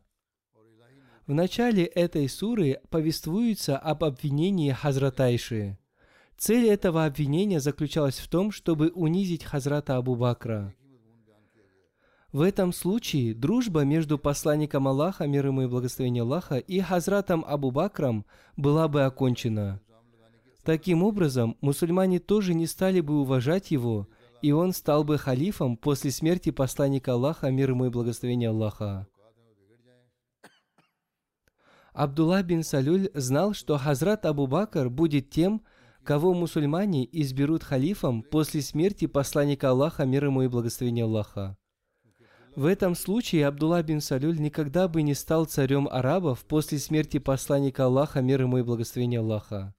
В 1.26 1.34
начале 1.34 1.84
этой 1.84 2.26
суры 2.30 2.80
повествуется 2.88 3.76
об 3.76 4.02
обвинении 4.02 4.72
Хазратайши. 4.72 5.76
Цель 6.38 6.68
этого 6.70 7.04
обвинения 7.04 7.60
заключалась 7.60 8.18
в 8.18 8.30
том, 8.30 8.50
чтобы 8.50 8.88
унизить 8.94 9.44
Хазрата 9.44 9.98
Абу 9.98 10.16
Бакра. 10.16 10.74
В 12.32 12.42
этом 12.42 12.72
случае 12.72 13.34
дружба 13.34 13.80
между 13.80 14.16
посланником 14.16 14.86
Аллаха, 14.86 15.26
мир 15.26 15.46
ему 15.46 15.62
и 15.62 15.66
благословение 15.66 16.22
Аллаха, 16.22 16.58
и 16.58 16.78
Хазратом 16.78 17.44
Абу 17.46 17.72
Бакром 17.72 18.24
была 18.56 18.86
бы 18.86 19.02
окончена. 19.02 19.80
Таким 20.62 21.02
образом, 21.02 21.56
мусульмане 21.60 22.20
тоже 22.20 22.54
не 22.54 22.68
стали 22.68 23.00
бы 23.00 23.20
уважать 23.20 23.72
его, 23.72 24.06
и 24.42 24.52
он 24.52 24.72
стал 24.72 25.02
бы 25.02 25.18
халифом 25.18 25.76
после 25.76 26.12
смерти 26.12 26.50
посланника 26.50 27.14
Аллаха, 27.14 27.50
мир 27.50 27.70
ему 27.70 27.86
и 27.86 27.90
благословение 27.90 28.50
Аллаха. 28.50 29.08
Абдулла 31.92 32.44
бин 32.44 32.62
Салюль 32.62 33.10
знал, 33.14 33.54
что 33.54 33.76
Хазрат 33.76 34.24
Абу 34.24 34.46
Бакр 34.46 34.88
будет 34.88 35.30
тем, 35.30 35.62
кого 36.04 36.32
мусульмане 36.32 37.08
изберут 37.10 37.64
халифом 37.64 38.22
после 38.22 38.62
смерти 38.62 39.06
посланника 39.06 39.70
Аллаха, 39.70 40.04
мир 40.04 40.26
ему 40.26 40.42
и 40.42 40.48
благословение 40.48 41.04
Аллаха. 41.04 41.56
В 42.56 42.64
этом 42.64 42.96
случае 42.96 43.46
Абдулла 43.46 43.82
бин 43.82 44.00
Салюль 44.00 44.38
никогда 44.38 44.88
бы 44.88 45.02
не 45.02 45.14
стал 45.14 45.44
царем 45.44 45.88
арабов 45.88 46.44
после 46.44 46.78
смерти 46.78 47.18
посланника 47.18 47.84
Аллаха, 47.84 48.20
мир 48.20 48.42
ему 48.42 48.58
и 48.58 48.62
благословение 48.62 49.20
Аллаха. 49.20 49.74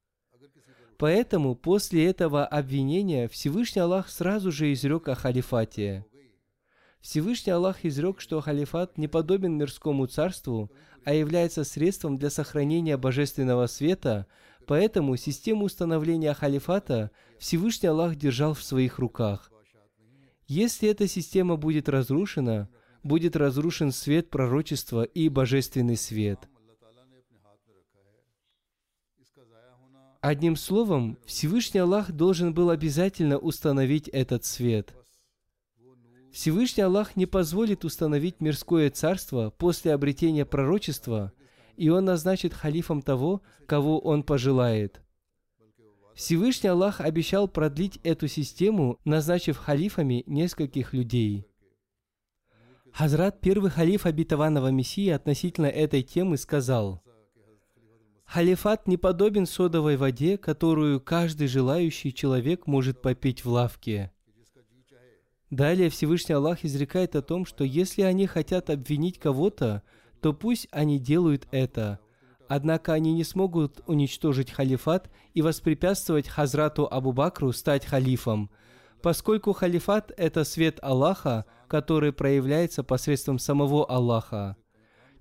Поэтому 0.98 1.56
после 1.56 2.06
этого 2.06 2.46
обвинения 2.46 3.28
Всевышний 3.28 3.82
Аллах 3.82 4.10
сразу 4.10 4.52
же 4.52 4.72
изрек 4.72 5.10
о 5.10 5.16
халифате. 5.16 6.06
Всевышний 7.02 7.52
Аллах 7.52 7.84
изрек, 7.84 8.22
что 8.22 8.40
халифат 8.40 8.98
не 8.98 9.08
подобен 9.08 9.58
мирскому 9.58 10.06
царству, 10.06 10.72
а 11.04 11.14
является 11.14 11.64
средством 11.64 12.18
для 12.18 12.30
сохранения 12.30 12.96
божественного 12.96 13.66
света, 13.68 14.28
поэтому 14.68 15.18
систему 15.18 15.66
установления 15.66 16.34
халифата 16.34 17.12
Всевышний 17.40 17.90
Аллах 17.90 18.16
держал 18.16 18.54
в 18.54 18.64
своих 18.64 19.00
руках. 19.00 19.51
Если 20.54 20.90
эта 20.90 21.08
система 21.08 21.56
будет 21.56 21.88
разрушена, 21.88 22.68
будет 23.04 23.38
разрушен 23.38 23.94
свет 23.94 24.30
пророчества 24.30 25.04
и 25.04 25.30
божественный 25.30 25.96
свет. 25.96 26.40
Одним 30.20 30.58
словом, 30.58 31.18
Всевышний 31.26 31.80
Аллах 31.80 32.12
должен 32.12 32.54
был 32.54 32.70
обязательно 32.70 33.38
установить 33.38 34.10
этот 34.10 34.44
свет. 34.44 34.94
Всевышний 36.34 36.84
Аллах 36.84 37.16
не 37.16 37.28
позволит 37.28 37.86
установить 37.86 38.42
мирское 38.42 38.90
царство 38.90 39.52
после 39.52 39.94
обретения 39.94 40.46
пророчества, 40.46 41.32
и 41.78 41.88
Он 41.88 42.04
назначит 42.04 42.54
халифом 42.54 43.02
того, 43.02 43.42
кого 43.68 44.00
Он 44.00 44.22
пожелает– 44.22 45.02
Всевышний 46.16 46.70
Аллах 46.70 47.02
обещал 47.02 47.48
продлить 47.48 48.00
эту 48.04 48.28
систему, 48.28 49.00
назначив 49.06 49.58
халифами 49.58 50.24
нескольких 50.28 50.94
людей. 50.94 51.48
Хазрат, 52.94 53.40
первый 53.40 53.72
халиф 53.72 54.06
обетованного 54.06 54.70
Мессии, 54.70 55.10
относительно 55.10 55.68
этой 55.68 56.04
темы 56.04 56.38
сказал, 56.38 57.02
«Халифат 58.26 58.88
не 58.88 58.98
подобен 58.98 59.46
содовой 59.46 59.98
воде, 59.98 60.38
которую 60.38 61.02
каждый 61.02 61.48
желающий 61.48 62.14
человек 62.14 62.68
может 62.68 63.02
попить 63.02 63.44
в 63.44 63.50
лавке». 63.50 64.12
Далее 65.50 65.90
Всевышний 65.90 66.36
Аллах 66.36 66.64
изрекает 66.64 67.16
о 67.16 67.22
том, 67.22 67.46
что 67.46 67.66
если 67.66 68.04
они 68.04 68.26
хотят 68.26 68.70
обвинить 68.70 69.20
кого-то, 69.20 69.84
то 70.22 70.32
пусть 70.34 70.68
они 70.72 70.98
делают 70.98 71.46
это. 71.52 72.00
Однако 72.54 72.92
они 72.92 73.14
не 73.14 73.24
смогут 73.24 73.80
уничтожить 73.88 74.52
халифат 74.52 75.10
и 75.34 75.42
воспрепятствовать 75.42 76.28
Хазрату 76.28 76.86
Абу 76.86 77.14
Бакру 77.14 77.54
стать 77.54 77.86
халифом, 77.86 78.52
поскольку 79.02 79.54
халифат– 79.54 80.12
это 80.18 80.44
свет 80.44 80.78
Аллаха, 80.82 81.46
который 81.70 82.12
проявляется 82.12 82.84
посредством 82.84 83.40
самого 83.40 83.90
Аллаха. 83.90 84.58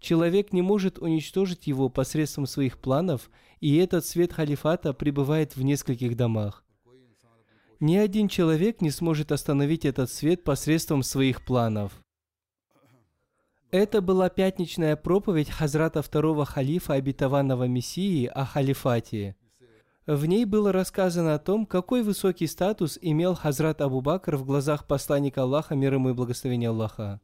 Человек 0.00 0.52
не 0.52 0.60
может 0.60 0.98
уничтожить 0.98 1.68
его 1.68 1.88
посредством 1.88 2.46
своих 2.46 2.78
планов, 2.78 3.30
и 3.60 3.76
этот 3.76 4.04
свет 4.04 4.32
халифата 4.32 4.92
пребывает 4.92 5.54
в 5.54 5.62
нескольких 5.62 6.16
домах. 6.16 6.64
Ни 7.78 7.94
один 7.94 8.26
человек 8.26 8.82
не 8.82 8.90
сможет 8.90 9.30
остановить 9.30 9.84
этот 9.84 10.10
свет 10.10 10.42
посредством 10.42 11.04
своих 11.04 11.44
планов. 11.44 11.92
Это 13.72 14.00
была 14.00 14.28
пятничная 14.28 14.96
проповедь 14.96 15.48
Хазрата 15.48 16.02
второго 16.02 16.44
халифа 16.44 16.94
обетованного 16.94 17.68
Мессии 17.68 18.26
о 18.26 18.44
халифате. 18.44 19.37
В 20.06 20.26
ней 20.26 20.44
было 20.44 20.72
рассказано 20.72 21.35
о 21.35 21.38
том, 21.38 21.66
какой 21.66 22.02
высокий 22.02 22.48
статус 22.48 22.98
имел 23.00 23.37
Хазрат 23.37 23.80
Абу 23.80 24.00
Бакр 24.00 24.35
в 24.35 24.44
глазах 24.44 24.88
посланника 24.88 25.42
Аллаха, 25.42 25.76
мир 25.76 25.94
ему 25.94 26.11
и 26.11 26.14
благословения 26.14 26.70
Аллаха. 26.70 27.20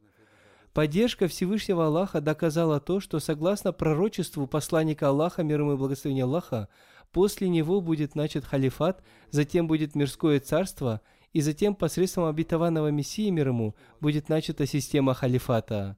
Поддержка 0.71 1.27
Всевышнего 1.27 1.87
Аллаха 1.87 2.21
доказала 2.21 2.79
то, 2.79 3.01
что 3.01 3.19
согласно 3.19 3.73
пророчеству 3.73 4.47
посланника 4.47 5.09
Аллаха, 5.09 5.43
мир 5.43 5.59
ему 5.59 5.73
и 5.73 5.77
благословения 5.77 6.23
Аллаха, 6.23 6.69
после 7.11 7.49
него 7.49 7.81
будет 7.81 8.15
начат 8.15 8.45
халифат, 8.45 9.03
затем 9.31 9.67
будет 9.67 9.95
мирское 9.95 10.39
царство, 10.39 11.01
и 11.33 11.41
затем 11.41 11.75
посредством 11.75 12.23
обетованного 12.23 12.87
Мессии 12.89 13.29
мир 13.31 13.49
ему 13.49 13.75
будет 13.99 14.29
начата 14.29 14.65
система 14.65 15.13
халифата. 15.13 15.97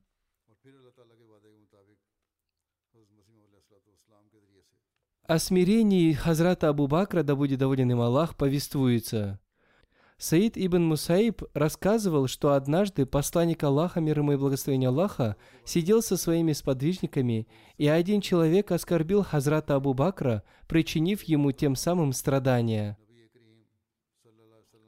О 5.30 5.38
смирении 5.38 6.12
Хазрата 6.12 6.70
Абу 6.70 6.88
Бакра, 6.88 7.22
да 7.22 7.36
будет 7.36 7.60
доволен 7.60 7.92
им 7.92 8.02
Аллах, 8.02 8.36
повествуется. 8.36 9.40
Саид 10.18 10.58
ибн 10.58 10.84
Мусаиб 10.84 11.44
рассказывал, 11.54 12.26
что 12.26 12.54
однажды 12.54 13.06
посланник 13.06 13.64
Аллаха, 13.64 14.02
мир 14.02 14.18
ему 14.18 14.32
и 14.32 14.38
благословение 14.38 14.90
Аллаха, 14.90 15.36
сидел 15.64 16.02
со 16.02 16.18
своими 16.18 16.54
сподвижниками, 16.54 17.48
и 17.78 17.88
один 17.88 18.22
человек 18.22 18.72
оскорбил 18.72 19.22
Хазрата 19.22 19.76
Абу 19.76 19.94
Бакра, 19.94 20.42
причинив 20.68 21.22
ему 21.22 21.52
тем 21.52 21.76
самым 21.76 22.12
страдания. 22.14 22.98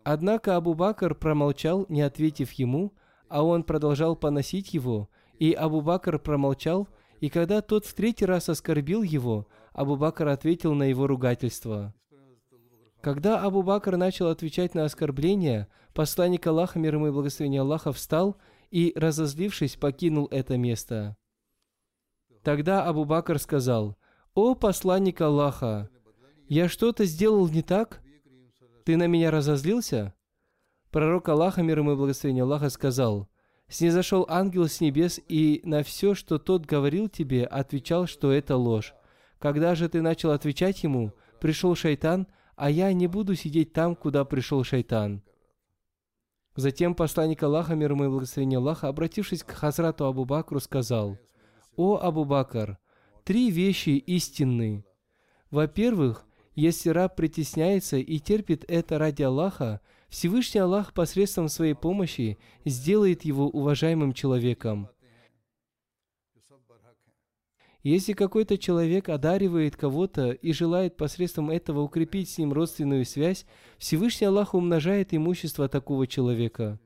Однако 0.03 0.55
Абу 0.55 0.73
Бакр 0.73 1.13
промолчал, 1.13 1.85
не 1.87 2.01
ответив 2.01 2.51
ему, 2.53 2.95
а 3.29 3.43
он 3.43 3.61
продолжал 3.61 4.15
поносить 4.15 4.73
его, 4.73 5.07
и 5.37 5.53
Абу 5.53 5.81
Бакр 5.81 6.17
промолчал, 6.17 6.87
и 7.19 7.29
когда 7.29 7.61
тот 7.61 7.85
в 7.85 7.93
третий 7.93 8.25
раз 8.25 8.49
оскорбил 8.49 9.03
его, 9.03 9.47
Абу 9.73 9.95
Бакр 9.95 10.27
ответил 10.27 10.73
на 10.73 10.83
его 10.83 11.07
ругательство. 11.07 11.93
Когда 13.01 13.41
Абу 13.41 13.63
Бакр 13.63 13.97
начал 13.97 14.27
отвечать 14.27 14.75
на 14.75 14.85
оскорбления, 14.85 15.67
посланник 15.93 16.45
Аллаха, 16.45 16.77
мир 16.77 16.95
ему 16.95 17.07
и 17.07 17.11
благословение 17.11 17.61
Аллаха, 17.61 17.91
встал 17.91 18.37
и, 18.69 18.93
разозлившись, 18.95 19.75
покинул 19.75 20.27
это 20.29 20.57
место. 20.57 21.17
Тогда 22.43 22.85
Абу 22.85 23.05
Бакр 23.05 23.39
сказал, 23.39 23.97
«О 24.33 24.55
посланник 24.55 25.21
Аллаха, 25.21 25.89
я 26.47 26.67
что-то 26.67 27.05
сделал 27.05 27.47
не 27.47 27.61
так? 27.61 28.01
Ты 28.85 28.97
на 28.97 29.07
меня 29.07 29.31
разозлился?» 29.31 30.13
Пророк 30.91 31.29
Аллаха, 31.29 31.63
мир 31.63 31.79
ему 31.79 31.93
и 31.93 31.95
благословение 31.95 32.43
Аллаха, 32.43 32.69
сказал, 32.69 33.29
«Снизошел 33.67 34.25
ангел 34.29 34.67
с 34.67 34.81
небес 34.81 35.19
и 35.27 35.61
на 35.63 35.81
все, 35.83 36.13
что 36.13 36.37
тот 36.37 36.65
говорил 36.65 37.07
тебе, 37.07 37.45
отвечал, 37.45 38.05
что 38.05 38.31
это 38.31 38.57
ложь. 38.57 38.93
Когда 39.41 39.73
же 39.73 39.89
ты 39.89 40.01
начал 40.03 40.31
отвечать 40.31 40.83
ему, 40.83 41.13
пришел 41.39 41.75
шайтан, 41.75 42.27
а 42.55 42.69
я 42.69 42.93
не 42.93 43.07
буду 43.07 43.35
сидеть 43.35 43.73
там, 43.73 43.95
куда 43.95 44.23
пришел 44.23 44.63
шайтан». 44.63 45.23
Затем 46.55 46.93
посланник 46.93 47.41
Аллаха, 47.41 47.75
мир 47.75 47.91
ему 47.91 48.05
и 48.05 48.07
благословение 48.07 48.59
Аллаха, 48.59 48.87
обратившись 48.87 49.43
к 49.43 49.51
Хазрату 49.51 50.05
Абу 50.05 50.25
Бакру, 50.25 50.59
сказал, 50.59 51.17
«О 51.75 51.97
Абу 51.97 52.23
Бакр, 52.23 52.77
три 53.23 53.49
вещи 53.49 53.91
истинны. 53.91 54.85
Во-первых, 55.49 56.25
если 56.53 56.89
раб 56.89 57.15
притесняется 57.15 57.97
и 57.97 58.19
терпит 58.19 58.63
это 58.67 58.99
ради 58.99 59.23
Аллаха, 59.23 59.81
Всевышний 60.09 60.59
Аллах 60.59 60.93
посредством 60.93 61.47
своей 61.47 61.73
помощи 61.73 62.37
сделает 62.65 63.23
его 63.23 63.47
уважаемым 63.47 64.13
человеком. 64.13 64.89
Если 67.83 68.13
какой-то 68.13 68.59
человек 68.59 69.09
одаривает 69.09 69.75
кого-то 69.75 70.31
и 70.31 70.53
желает 70.53 70.97
посредством 70.97 71.49
этого 71.49 71.81
укрепить 71.81 72.29
с 72.29 72.37
ним 72.37 72.53
родственную 72.53 73.05
связь, 73.05 73.45
Всевышний 73.79 74.27
Аллах 74.27 74.53
умножает 74.53 75.13
имущество 75.13 75.67
такого 75.67 76.05
человека. 76.05 76.79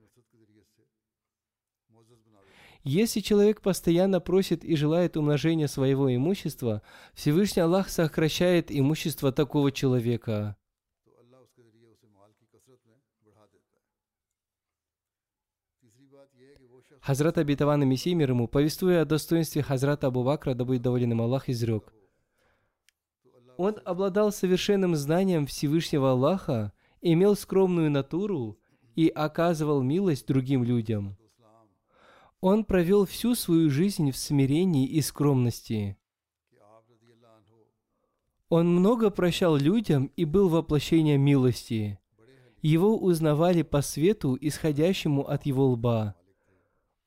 Если 2.83 3.19
человек 3.19 3.61
постоянно 3.61 4.21
просит 4.21 4.63
и 4.63 4.75
желает 4.75 5.17
умножения 5.17 5.67
своего 5.67 6.13
имущества, 6.15 6.81
Всевышний 7.13 7.63
Аллах 7.63 7.89
сокращает 7.89 8.71
имущество 8.71 9.31
такого 9.31 9.71
человека. 9.71 10.55
Хазрат 17.05 17.37
и 17.37 17.43
Мессия 17.85 18.15
мир 18.15 18.31
ему, 18.31 18.47
повествуя 18.47 19.03
о 19.03 19.05
достоинстве 19.05 19.61
Хазрата 19.61 20.07
Абу 20.07 20.23
Бакра, 20.23 20.55
да 20.55 20.65
будет 20.65 20.81
доволен 20.81 21.11
им 21.11 21.21
Аллах, 21.21 21.49
изрек. 21.49 21.93
Он 23.57 23.75
обладал 23.85 24.31
совершенным 24.31 24.95
знанием 24.95 25.45
Всевышнего 25.45 26.13
Аллаха, 26.13 26.73
имел 27.01 27.35
скромную 27.35 27.91
натуру 27.91 28.57
и 28.95 29.07
оказывал 29.07 29.83
милость 29.83 30.25
другим 30.25 30.63
людям. 30.63 31.15
Он 32.41 32.65
провел 32.65 33.05
всю 33.05 33.35
свою 33.35 33.69
жизнь 33.69 34.09
в 34.09 34.17
смирении 34.17 34.87
и 34.87 34.99
скромности. 35.01 35.97
Он 38.49 38.67
много 38.67 39.11
прощал 39.11 39.57
людям 39.57 40.11
и 40.15 40.25
был 40.25 40.49
воплощением 40.49 41.21
милости. 41.21 41.99
Его 42.63 42.97
узнавали 42.97 43.61
по 43.61 43.83
свету, 43.83 44.35
исходящему 44.41 45.27
от 45.29 45.45
его 45.45 45.67
лба. 45.67 46.15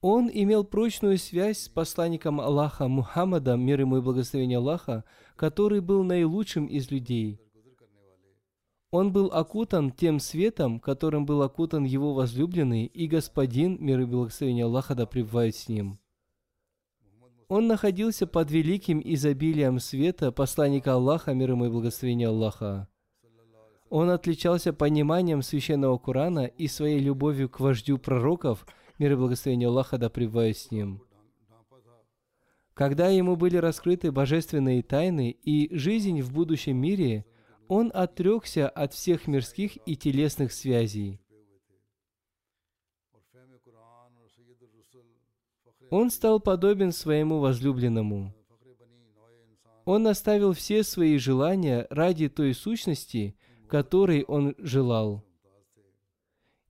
Он 0.00 0.30
имел 0.32 0.62
прочную 0.62 1.18
связь 1.18 1.58
с 1.58 1.68
посланником 1.68 2.40
Аллаха 2.40 2.86
Мухаммадом, 2.86 3.60
мир 3.60 3.80
ему 3.80 3.98
и 3.98 4.00
благословение 4.00 4.58
Аллаха, 4.58 5.04
который 5.34 5.80
был 5.80 6.04
наилучшим 6.04 6.66
из 6.66 6.90
людей. 6.92 7.40
Он 8.92 9.12
был 9.12 9.26
окутан 9.26 9.90
тем 9.90 10.20
светом, 10.20 10.78
которым 10.78 11.26
был 11.26 11.42
окутан 11.42 11.84
его 11.84 12.14
возлюбленный 12.14 12.86
и 12.86 13.08
господин, 13.08 13.76
мир 13.80 14.00
и 14.00 14.04
благословение 14.04 14.66
Аллаха 14.66 14.94
да 14.94 15.04
пребывает 15.04 15.56
с 15.56 15.68
ним. 15.68 15.98
Он 17.48 17.66
находился 17.66 18.26
под 18.26 18.50
великим 18.50 19.02
изобилием 19.04 19.80
света 19.80 20.30
посланника 20.30 20.94
Аллаха, 20.94 21.34
мир 21.34 21.50
ему 21.50 21.66
и 21.66 21.70
благословение 21.70 22.28
Аллаха. 22.28 22.88
Он 23.90 24.10
отличался 24.10 24.72
пониманием 24.72 25.42
священного 25.42 25.98
Корана 25.98 26.44
и 26.44 26.68
своей 26.68 27.00
любовью 27.00 27.48
к 27.48 27.58
вождю 27.58 27.98
пророков– 27.98 28.64
мир 28.98 29.12
и 29.12 29.16
благословение 29.16 29.68
Аллаха 29.68 29.98
да 29.98 30.08
пребывает 30.08 30.56
с 30.56 30.70
ним. 30.70 31.02
Когда 32.74 33.08
ему 33.08 33.36
были 33.36 33.56
раскрыты 33.56 34.12
божественные 34.12 34.82
тайны 34.82 35.30
и 35.30 35.74
жизнь 35.76 36.20
в 36.22 36.32
будущем 36.32 36.76
мире, 36.76 37.26
он 37.66 37.90
отрекся 37.92 38.68
от 38.68 38.94
всех 38.94 39.26
мирских 39.26 39.76
и 39.86 39.96
телесных 39.96 40.52
связей. 40.52 41.20
Он 45.90 46.10
стал 46.10 46.38
подобен 46.38 46.92
своему 46.92 47.40
возлюбленному. 47.40 48.34
Он 49.84 50.06
оставил 50.06 50.52
все 50.52 50.84
свои 50.84 51.16
желания 51.18 51.86
ради 51.90 52.28
той 52.28 52.54
сущности, 52.54 53.36
которой 53.68 54.22
он 54.24 54.54
желал. 54.58 55.24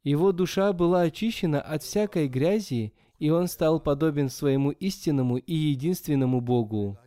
Его 0.05 0.33
душа 0.33 0.73
была 0.73 1.03
очищена 1.03 1.61
от 1.61 1.83
всякой 1.83 2.29
грязи, 2.29 2.93
и 3.19 3.31
он 3.31 3.49
стал 3.49 3.81
подобен 3.81 4.29
своему 4.29 4.71
истинному 4.71 5.39
и 5.39 5.55
единственному 5.55 6.41
Богу. 6.41 6.99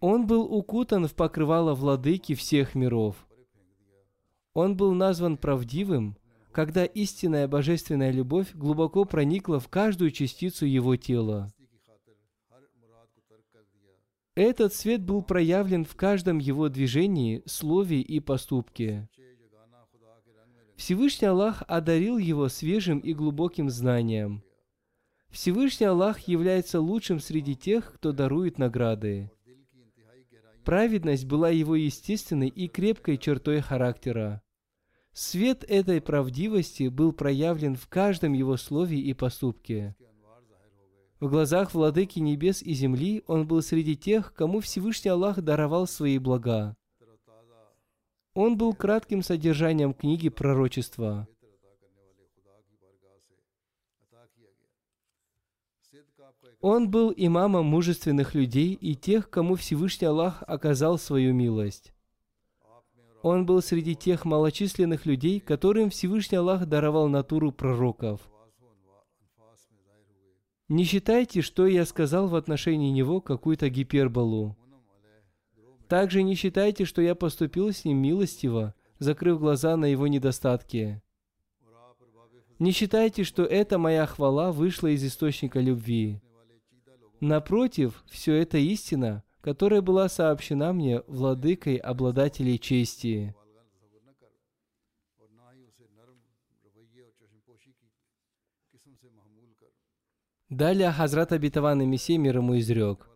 Он 0.00 0.26
был 0.26 0.52
укутан 0.52 1.06
в 1.06 1.14
покрывало 1.14 1.74
владыки 1.74 2.34
всех 2.34 2.74
миров. 2.74 3.28
Он 4.52 4.76
был 4.76 4.92
назван 4.94 5.36
правдивым, 5.36 6.16
когда 6.50 6.84
истинная 6.84 7.48
божественная 7.48 8.10
любовь 8.10 8.52
глубоко 8.54 9.04
проникла 9.04 9.58
в 9.58 9.68
каждую 9.68 10.10
частицу 10.10 10.66
его 10.66 10.96
тела. 10.96 11.52
Этот 14.34 14.74
свет 14.74 15.02
был 15.02 15.22
проявлен 15.22 15.84
в 15.84 15.94
каждом 15.94 16.38
его 16.38 16.68
движении, 16.68 17.42
слове 17.46 18.00
и 18.00 18.18
поступке. 18.18 19.08
Всевышний 20.76 21.28
Аллах 21.28 21.62
одарил 21.68 22.18
его 22.18 22.48
свежим 22.48 22.98
и 22.98 23.12
глубоким 23.12 23.70
знанием. 23.70 24.42
Всевышний 25.30 25.86
Аллах 25.86 26.20
является 26.20 26.80
лучшим 26.80 27.20
среди 27.20 27.54
тех, 27.54 27.94
кто 27.94 28.12
дарует 28.12 28.58
награды. 28.58 29.30
Праведность 30.64 31.24
была 31.24 31.48
его 31.48 31.74
естественной 31.74 32.48
и 32.48 32.68
крепкой 32.68 33.18
чертой 33.18 33.60
характера. 33.60 34.42
Свет 35.12 35.64
этой 35.68 36.00
правдивости 36.00 36.88
был 36.88 37.12
проявлен 37.12 37.76
в 37.76 37.88
каждом 37.88 38.32
его 38.32 38.56
слове 38.56 38.98
и 38.98 39.12
поступке. 39.12 39.94
В 41.20 41.28
глазах 41.28 41.74
владыки 41.74 42.18
небес 42.18 42.62
и 42.62 42.72
земли 42.72 43.22
он 43.26 43.46
был 43.46 43.62
среди 43.62 43.96
тех, 43.96 44.34
кому 44.34 44.60
Всевышний 44.60 45.10
Аллах 45.10 45.40
даровал 45.40 45.86
свои 45.86 46.18
блага. 46.18 46.76
Он 48.34 48.56
был 48.56 48.74
кратким 48.74 49.22
содержанием 49.22 49.92
книги 49.92 50.28
пророчества. 50.28 51.28
Он 56.60 56.88
был 56.88 57.12
имамом 57.14 57.66
мужественных 57.66 58.34
людей 58.34 58.72
и 58.74 58.94
тех, 58.94 59.28
кому 59.28 59.56
Всевышний 59.56 60.06
Аллах 60.06 60.42
оказал 60.46 60.96
свою 60.96 61.34
милость. 61.34 61.92
Он 63.22 63.44
был 63.46 63.60
среди 63.62 63.94
тех 63.94 64.24
малочисленных 64.24 65.04
людей, 65.04 65.40
которым 65.40 65.90
Всевышний 65.90 66.38
Аллах 66.38 66.66
даровал 66.66 67.08
натуру 67.08 67.52
пророков. 67.52 68.20
Не 70.68 70.84
считайте, 70.84 71.42
что 71.42 71.66
я 71.66 71.84
сказал 71.84 72.28
в 72.28 72.34
отношении 72.34 72.90
него 72.90 73.20
какую-то 73.20 73.68
гиперболу. 73.68 74.56
Также 75.92 76.22
не 76.22 76.34
считайте, 76.36 76.86
что 76.86 77.02
я 77.02 77.14
поступил 77.14 77.70
с 77.70 77.84
ним 77.84 77.98
милостиво, 77.98 78.74
закрыв 78.98 79.38
глаза 79.38 79.76
на 79.76 79.84
его 79.84 80.06
недостатки. 80.06 81.02
Не 82.58 82.72
считайте, 82.72 83.24
что 83.24 83.44
эта 83.44 83.76
моя 83.76 84.06
хвала 84.06 84.52
вышла 84.52 84.86
из 84.86 85.04
источника 85.04 85.60
любви. 85.60 86.22
Напротив, 87.20 88.04
все 88.08 88.36
это 88.36 88.56
истина, 88.56 89.22
которая 89.42 89.82
была 89.82 90.08
сообщена 90.08 90.72
мне 90.72 91.02
владыкой 91.08 91.76
обладателей 91.76 92.56
чести. 92.56 93.36
Далее 100.48 100.90
Хазрат 100.90 101.32
Абитаван 101.32 101.82
и 101.82 101.86
Мессия 101.86 102.16
мир 102.16 102.38
ему 102.38 102.58
изрек. 102.58 103.11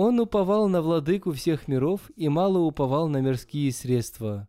Он 0.00 0.20
уповал 0.20 0.68
на 0.68 0.80
владыку 0.80 1.32
всех 1.32 1.66
миров 1.66 2.08
и 2.14 2.28
мало 2.28 2.58
уповал 2.58 3.08
на 3.08 3.20
мирские 3.20 3.72
средства. 3.72 4.46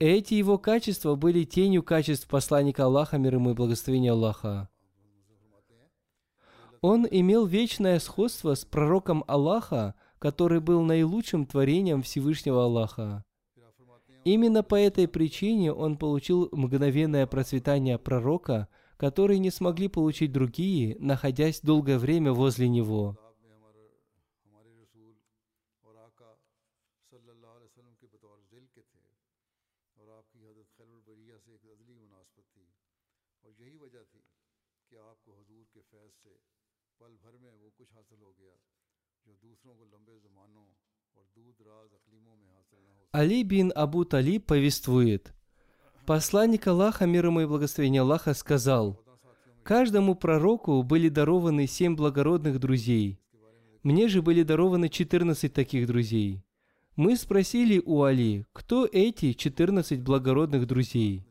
Эти 0.00 0.34
его 0.34 0.58
качества 0.58 1.14
были 1.14 1.44
тенью 1.44 1.84
качеств 1.84 2.26
посланника 2.26 2.86
Аллаха, 2.86 3.18
мир 3.18 3.36
ему 3.36 3.52
и 3.52 3.54
благословения 3.54 4.10
Аллаха. 4.10 4.68
Он 6.80 7.06
имел 7.08 7.46
вечное 7.46 8.00
сходство 8.00 8.56
с 8.56 8.64
пророком 8.64 9.22
Аллаха, 9.28 9.94
который 10.18 10.58
был 10.58 10.82
наилучшим 10.82 11.46
творением 11.46 12.02
Всевышнего 12.02 12.64
Аллаха. 12.64 13.24
Именно 14.24 14.64
по 14.64 14.74
этой 14.74 15.06
причине 15.06 15.72
он 15.72 15.96
получил 15.96 16.48
мгновенное 16.50 17.28
процветание 17.28 17.96
пророка, 17.96 18.66
которые 18.96 19.38
не 19.38 19.52
смогли 19.52 19.86
получить 19.86 20.32
другие, 20.32 20.96
находясь 20.98 21.60
долгое 21.60 21.96
время 21.96 22.32
возле 22.32 22.68
него. 22.68 23.16
Али 43.12 43.42
бин 43.42 43.72
Абу 43.74 44.04
Тали 44.04 44.38
повествует. 44.38 45.34
Посланник 46.06 46.68
Аллаха, 46.68 47.06
мир 47.06 47.26
ему 47.26 47.40
и 47.40 47.46
благословение 47.46 48.02
Аллаха, 48.02 48.34
сказал, 48.34 49.00
«Каждому 49.64 50.14
пророку 50.14 50.82
были 50.84 51.08
дарованы 51.08 51.66
семь 51.66 51.96
благородных 51.96 52.60
друзей. 52.60 53.20
Мне 53.82 54.06
же 54.06 54.22
были 54.22 54.44
дарованы 54.44 54.88
четырнадцать 54.88 55.54
таких 55.54 55.88
друзей». 55.88 56.44
Мы 56.94 57.16
спросили 57.16 57.82
у 57.84 58.02
Али, 58.02 58.46
кто 58.52 58.86
эти 58.86 59.32
четырнадцать 59.32 60.02
благородных 60.02 60.66
друзей 60.66 61.26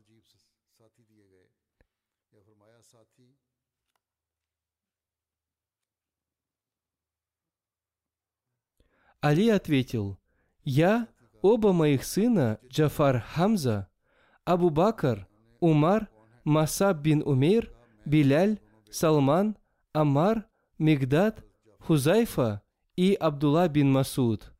Али 9.22 9.50
ответил, 9.50 10.18
«Я 10.64 11.06
оба 11.42 11.72
моих 11.72 12.04
сына, 12.04 12.58
Джафар 12.68 13.24
Хамза, 13.34 13.88
Абу 14.44 14.70
Бакр, 14.70 15.26
Умар, 15.60 16.08
Масаб 16.44 16.98
бин 17.02 17.22
Умейр, 17.24 17.72
Биляль, 18.04 18.58
Салман, 18.90 19.56
Амар, 19.92 20.46
Мигдад, 20.78 21.44
Хузайфа 21.78 22.62
и 22.96 23.14
Абдулла 23.14 23.68
бин 23.68 23.92
Масуд». 23.92 24.52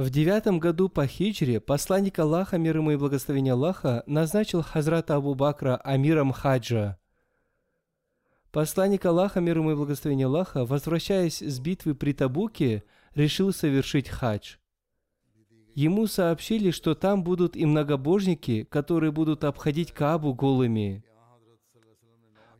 В 0.00 0.08
девятом 0.08 0.60
году 0.60 0.88
по 0.88 1.06
хиджре 1.06 1.60
посланник 1.60 2.18
Аллаха, 2.20 2.56
мир 2.56 2.78
ему 2.78 2.92
и 2.92 2.96
благословение 2.96 3.52
Аллаха, 3.52 4.02
назначил 4.06 4.62
Хазрата 4.62 5.16
Абу 5.16 5.34
Бакра 5.34 5.76
амиром 5.76 6.32
хаджа. 6.32 6.98
Посланник 8.50 9.04
Аллаха, 9.04 9.40
мир 9.40 9.58
ему 9.58 9.72
и 9.72 9.74
благословение 9.74 10.24
Аллаха, 10.24 10.64
возвращаясь 10.64 11.42
с 11.42 11.60
битвы 11.60 11.94
при 11.94 12.14
Табуке, 12.14 12.82
решил 13.14 13.52
совершить 13.52 14.08
хадж. 14.08 14.56
Ему 15.74 16.06
сообщили, 16.06 16.70
что 16.70 16.94
там 16.94 17.22
будут 17.22 17.54
и 17.54 17.66
многобожники, 17.66 18.64
которые 18.64 19.12
будут 19.12 19.44
обходить 19.44 19.92
Каабу 19.92 20.32
голыми. 20.32 21.04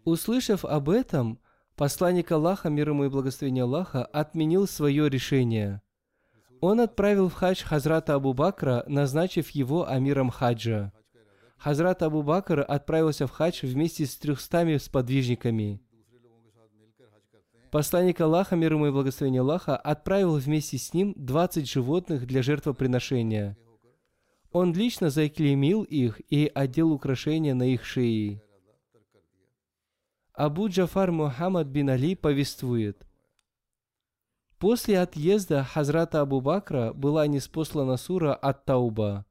Услышав 0.05 0.67
об 0.67 0.91
этом, 0.91 1.41
посланник 1.75 2.31
Аллаха, 2.33 2.69
мир 2.69 2.91
ему 2.91 3.07
и 3.07 3.09
благословение 3.09 3.65
Аллаха, 3.65 4.05
отменил 4.05 4.67
свое 4.67 5.09
решение. 5.09 5.81
Он 6.61 6.81
отправил 6.81 7.29
в 7.29 7.35
хадж 7.35 7.65
Хазрата 7.65 8.15
Абу 8.15 8.35
Бакра, 8.35 8.85
назначив 8.87 9.51
его 9.51 9.89
амиром 9.89 10.31
хаджа. 10.31 10.93
Хазрат 11.57 12.03
Абу 12.03 12.23
Бакр 12.23 12.65
отправился 12.67 13.27
в 13.27 13.31
хадж 13.31 13.65
вместе 13.65 14.07
с 14.07 14.17
трехстами 14.17 14.77
сподвижниками. 14.77 15.81
Посланник 17.71 18.21
Аллаха, 18.21 18.57
мир 18.57 18.73
ему 18.73 18.89
и 18.89 18.91
благословение 18.91 19.43
Аллаха, 19.43 19.77
отправил 19.77 20.37
вместе 20.37 20.77
с 20.77 20.93
ним 20.93 21.15
20 21.17 21.71
животных 21.71 22.27
для 22.27 22.43
жертвоприношения. 22.43 23.57
Он 24.51 24.75
лично 24.75 25.11
заклеймил 25.11 25.85
их 25.85 26.21
и 26.31 26.51
одел 26.53 26.93
украшения 26.93 27.55
на 27.55 27.63
их 27.63 27.85
шеи. 27.85 28.43
Абу 30.33 30.69
Джафар 30.69 31.13
Мухаммад 31.13 31.69
бин 31.69 31.91
Али 31.91 32.17
повествует. 32.17 33.07
После 34.61 35.01
отъезда 35.01 35.65
Хазрата 35.65 36.21
Абу 36.21 36.43
Бакра 36.43 36.93
была 36.93 37.27
неспослана 37.27 37.97
сура 37.97 38.35
от 38.35 38.67
Тауба. 38.67 39.25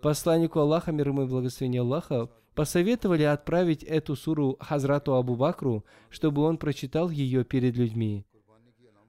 Посланнику 0.00 0.58
Аллаха, 0.58 0.90
мир 0.90 1.08
ему 1.08 1.24
и 1.24 1.26
благословение 1.26 1.82
Аллаха, 1.82 2.30
посоветовали 2.54 3.24
отправить 3.24 3.82
эту 3.82 4.16
суру 4.16 4.56
Хазрату 4.58 5.16
Абу 5.16 5.36
Бакру, 5.36 5.84
чтобы 6.08 6.40
он 6.40 6.56
прочитал 6.56 7.10
ее 7.10 7.44
перед 7.44 7.76
людьми. 7.76 8.24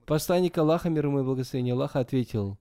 Посланник 0.04 0.58
Аллаха, 0.58 0.90
мир 0.90 1.06
ему 1.06 1.20
и 1.20 1.22
благословение 1.22 1.72
Аллаха, 1.72 2.00
ответил, 2.00 2.58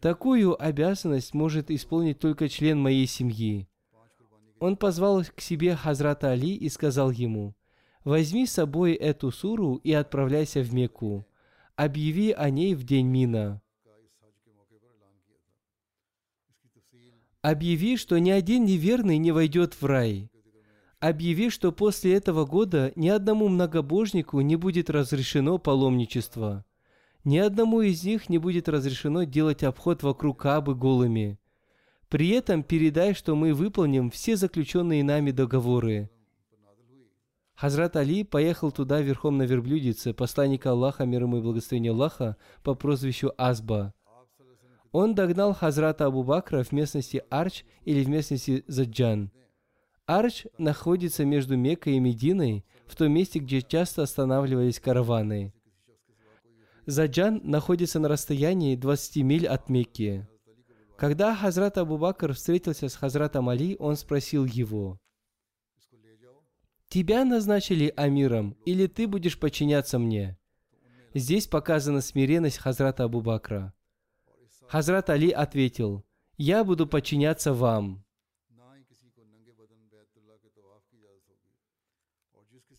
«Такую 0.00 0.60
обязанность 0.60 1.32
может 1.32 1.70
исполнить 1.70 2.18
только 2.18 2.48
член 2.48 2.80
моей 2.80 3.06
семьи». 3.06 3.68
Он 4.58 4.76
позвал 4.76 5.22
к 5.22 5.40
себе 5.40 5.76
Хазрата 5.76 6.32
Али 6.32 6.56
и 6.56 6.68
сказал 6.70 7.12
ему, 7.12 7.54
«Возьми 8.02 8.46
с 8.46 8.54
собой 8.54 8.94
эту 8.94 9.30
суру 9.30 9.76
и 9.76 9.92
отправляйся 9.92 10.60
в 10.62 10.74
Мекку. 10.74 11.24
Объяви 11.76 12.32
о 12.32 12.48
ней 12.48 12.74
в 12.74 12.84
день 12.84 13.06
Мина». 13.06 13.60
Объяви, 17.42 17.96
что 17.96 18.18
ни 18.18 18.30
один 18.30 18.64
неверный 18.64 19.18
не 19.18 19.30
войдет 19.30 19.74
в 19.74 19.84
рай. 19.84 20.30
Объяви, 21.00 21.50
что 21.50 21.72
после 21.72 22.14
этого 22.14 22.46
года 22.46 22.92
ни 22.96 23.08
одному 23.08 23.48
многобожнику 23.48 24.40
не 24.40 24.56
будет 24.56 24.88
разрешено 24.88 25.58
паломничество. 25.58 26.64
Ни 27.24 27.36
одному 27.36 27.82
из 27.82 28.02
них 28.02 28.30
не 28.30 28.38
будет 28.38 28.68
разрешено 28.68 29.24
делать 29.24 29.62
обход 29.62 30.02
вокруг 30.02 30.40
Кабы 30.40 30.74
голыми. 30.74 31.38
При 32.08 32.30
этом 32.30 32.62
передай, 32.62 33.12
что 33.12 33.36
мы 33.36 33.52
выполним 33.52 34.10
все 34.10 34.36
заключенные 34.36 35.04
нами 35.04 35.30
договоры. 35.30 36.10
Хазрат 37.56 37.96
Али 37.96 38.22
поехал 38.22 38.70
туда 38.70 39.00
верхом 39.00 39.38
на 39.38 39.44
верблюдице 39.44 40.12
посланника 40.12 40.72
Аллаха, 40.72 41.06
мир 41.06 41.22
ему 41.22 41.38
и 41.38 41.40
благословение 41.40 41.92
Аллаха, 41.92 42.36
по 42.62 42.74
прозвищу 42.74 43.32
Азба. 43.38 43.94
Он 44.92 45.14
догнал 45.14 45.54
Хазрата 45.54 46.04
Абу 46.04 46.22
Бакра 46.22 46.62
в 46.62 46.72
местности 46.72 47.24
Арч 47.30 47.64
или 47.84 48.04
в 48.04 48.08
местности 48.08 48.62
Заджан. 48.66 49.30
Арч 50.06 50.44
находится 50.58 51.24
между 51.24 51.56
Меккой 51.56 51.94
и 51.94 52.00
Мединой, 52.00 52.64
в 52.86 52.94
том 52.94 53.10
месте, 53.10 53.38
где 53.38 53.62
часто 53.62 54.02
останавливались 54.02 54.78
караваны. 54.78 55.52
Заджан 56.84 57.40
находится 57.42 57.98
на 57.98 58.08
расстоянии 58.08 58.76
20 58.76 59.16
миль 59.24 59.46
от 59.46 59.70
Мекки. 59.70 60.28
Когда 60.96 61.34
Хазрат 61.34 61.78
Абу 61.78 61.96
Бакр 61.96 62.34
встретился 62.34 62.88
с 62.88 62.94
Хазратом 62.94 63.48
Али, 63.48 63.76
он 63.78 63.96
спросил 63.96 64.44
его, 64.44 64.98
«Тебя 66.88 67.24
назначили 67.24 67.92
амиром, 67.96 68.56
или 68.64 68.86
ты 68.86 69.06
будешь 69.06 69.38
подчиняться 69.38 69.98
мне?» 69.98 70.38
Здесь 71.14 71.46
показана 71.46 72.02
смиренность 72.02 72.58
Хазрата 72.58 73.04
Абу 73.04 73.22
Бакра. 73.22 73.72
Хазрат 74.68 75.08
Али 75.08 75.30
ответил, 75.30 76.04
«Я 76.36 76.62
буду 76.62 76.86
подчиняться 76.86 77.54
вам». 77.54 78.04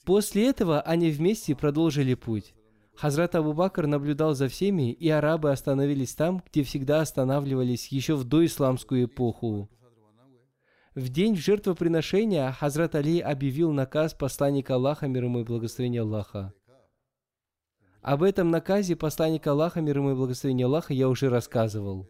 После 0.06 0.48
этого 0.48 0.82
они 0.82 1.10
вместе 1.12 1.56
продолжили 1.56 2.14
путь. 2.14 2.54
Хазрат 2.96 3.36
Абу 3.36 3.54
Бакр 3.54 3.88
наблюдал 3.88 4.36
за 4.36 4.48
всеми, 4.48 4.92
и 4.94 5.10
арабы 5.10 5.52
остановились 5.52 6.16
там, 6.16 6.44
где 6.50 6.64
всегда 6.64 7.02
останавливались 7.02 7.88
еще 7.88 8.16
в 8.16 8.24
доисламскую 8.24 9.06
эпоху. 9.06 9.70
В 10.98 11.10
день 11.10 11.36
жертвоприношения 11.36 12.52
Хазрат 12.52 12.96
Али 12.96 13.20
объявил 13.20 13.72
наказ 13.72 14.16
посланника 14.16 14.74
Аллаха, 14.74 15.08
мир 15.08 15.26
ему 15.26 15.42
и 15.42 15.44
благословение 15.44 16.02
Аллаха. 16.02 16.56
Об 18.02 18.24
этом 18.24 18.50
наказе 18.50 18.96
посланника 18.96 19.52
Аллаха, 19.52 19.80
мир 19.80 20.00
ему 20.00 20.14
и 20.14 20.16
благословение 20.16 20.66
Аллаха, 20.66 20.96
я 20.96 21.08
уже 21.08 21.30
рассказывал. 21.30 22.10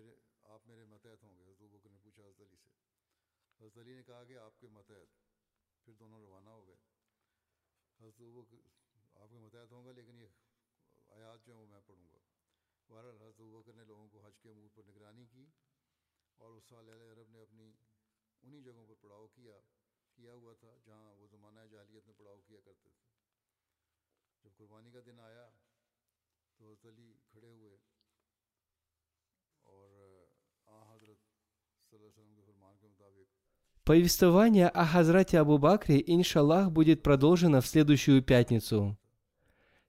Повествование 33.83 34.67
о 34.67 34.85
Хазрате 34.85 35.39
Абу 35.39 35.57
Бакре, 35.57 36.03
иншаллах, 36.05 36.71
будет 36.71 37.03
продолжено 37.03 37.61
в 37.61 37.67
следующую 37.67 38.21
пятницу. 38.21 38.97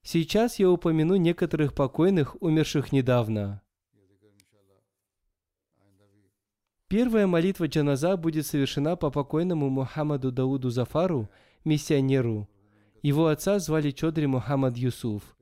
Сейчас 0.02 0.60
я 0.60 0.70
упомяну 0.70 1.16
некоторых 1.16 1.74
покойных, 1.74 2.40
умерших 2.40 2.92
недавно. 2.92 3.60
Первая 6.86 7.26
молитва 7.26 7.66
джаназа 7.66 8.16
будет 8.16 8.46
совершена 8.46 8.94
по 8.94 9.10
покойному 9.10 9.68
Мухаммаду 9.68 10.30
Дауду 10.30 10.70
Зафару, 10.70 11.28
миссионеру, 11.64 12.48
его 13.02 13.28
отца 13.28 13.58
звали 13.58 13.90
Чодри 13.90 14.26
Мухаммад 14.26 14.76
Юсуф. 14.76 15.36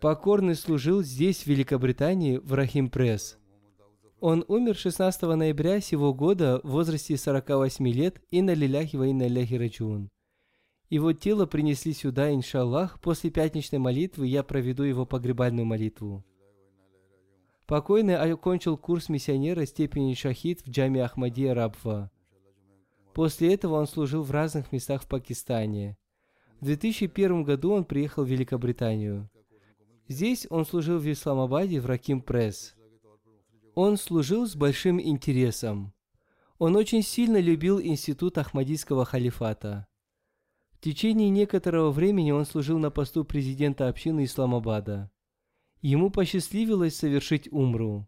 Покорный 0.00 0.54
служил 0.54 1.02
здесь, 1.02 1.42
в 1.42 1.46
Великобритании, 1.46 2.38
в 2.38 2.54
Рахим 2.54 2.88
Пресс. 2.88 3.36
Он 4.20 4.44
умер 4.48 4.76
16 4.76 5.22
ноября 5.22 5.80
сего 5.80 6.14
года 6.14 6.60
в 6.62 6.70
возрасте 6.70 7.16
48 7.16 7.88
лет 7.88 8.22
и 8.30 8.40
на 8.42 8.54
лиляхи 8.54 8.96
ва 8.96 9.10
иляхи 9.10 9.54
раджун. 9.54 10.10
Его 10.88 11.12
тело 11.12 11.46
принесли 11.46 11.92
сюда, 11.92 12.34
иншаллах. 12.34 13.00
После 13.00 13.30
пятничной 13.30 13.78
молитвы 13.78 14.26
я 14.26 14.42
проведу 14.42 14.82
его 14.82 15.06
погребальную 15.06 15.64
молитву. 15.64 16.24
Покойный 17.66 18.16
окончил 18.16 18.76
курс 18.76 19.08
миссионера 19.08 19.64
степени 19.64 20.14
шахид 20.14 20.62
в 20.62 20.70
джаме 20.70 21.04
Ахмадия 21.04 21.54
Рабва. 21.54 22.10
После 23.14 23.54
этого 23.54 23.74
он 23.74 23.86
служил 23.86 24.22
в 24.22 24.30
разных 24.30 24.72
местах 24.72 25.02
в 25.02 25.06
Пакистане. 25.06 25.96
В 26.60 26.66
2001 26.66 27.42
году 27.42 27.72
он 27.72 27.84
приехал 27.84 28.22
в 28.22 28.28
Великобританию. 28.28 29.30
Здесь 30.08 30.46
он 30.50 30.66
служил 30.66 30.98
в 30.98 31.10
Исламабаде 31.10 31.80
в 31.80 31.86
Раким 31.86 32.20
Пресс. 32.20 32.74
Он 33.74 33.96
служил 33.96 34.46
с 34.46 34.54
большим 34.54 35.00
интересом. 35.00 35.94
Он 36.58 36.76
очень 36.76 37.02
сильно 37.02 37.40
любил 37.40 37.80
институт 37.80 38.36
Ахмадийского 38.36 39.06
халифата. 39.06 39.86
В 40.72 40.80
течение 40.80 41.30
некоторого 41.30 41.90
времени 41.90 42.30
он 42.30 42.44
служил 42.44 42.78
на 42.78 42.90
посту 42.90 43.24
президента 43.24 43.88
общины 43.88 44.24
Исламабада. 44.24 45.10
Ему 45.80 46.10
посчастливилось 46.10 46.94
совершить 46.94 47.50
умру. 47.50 48.06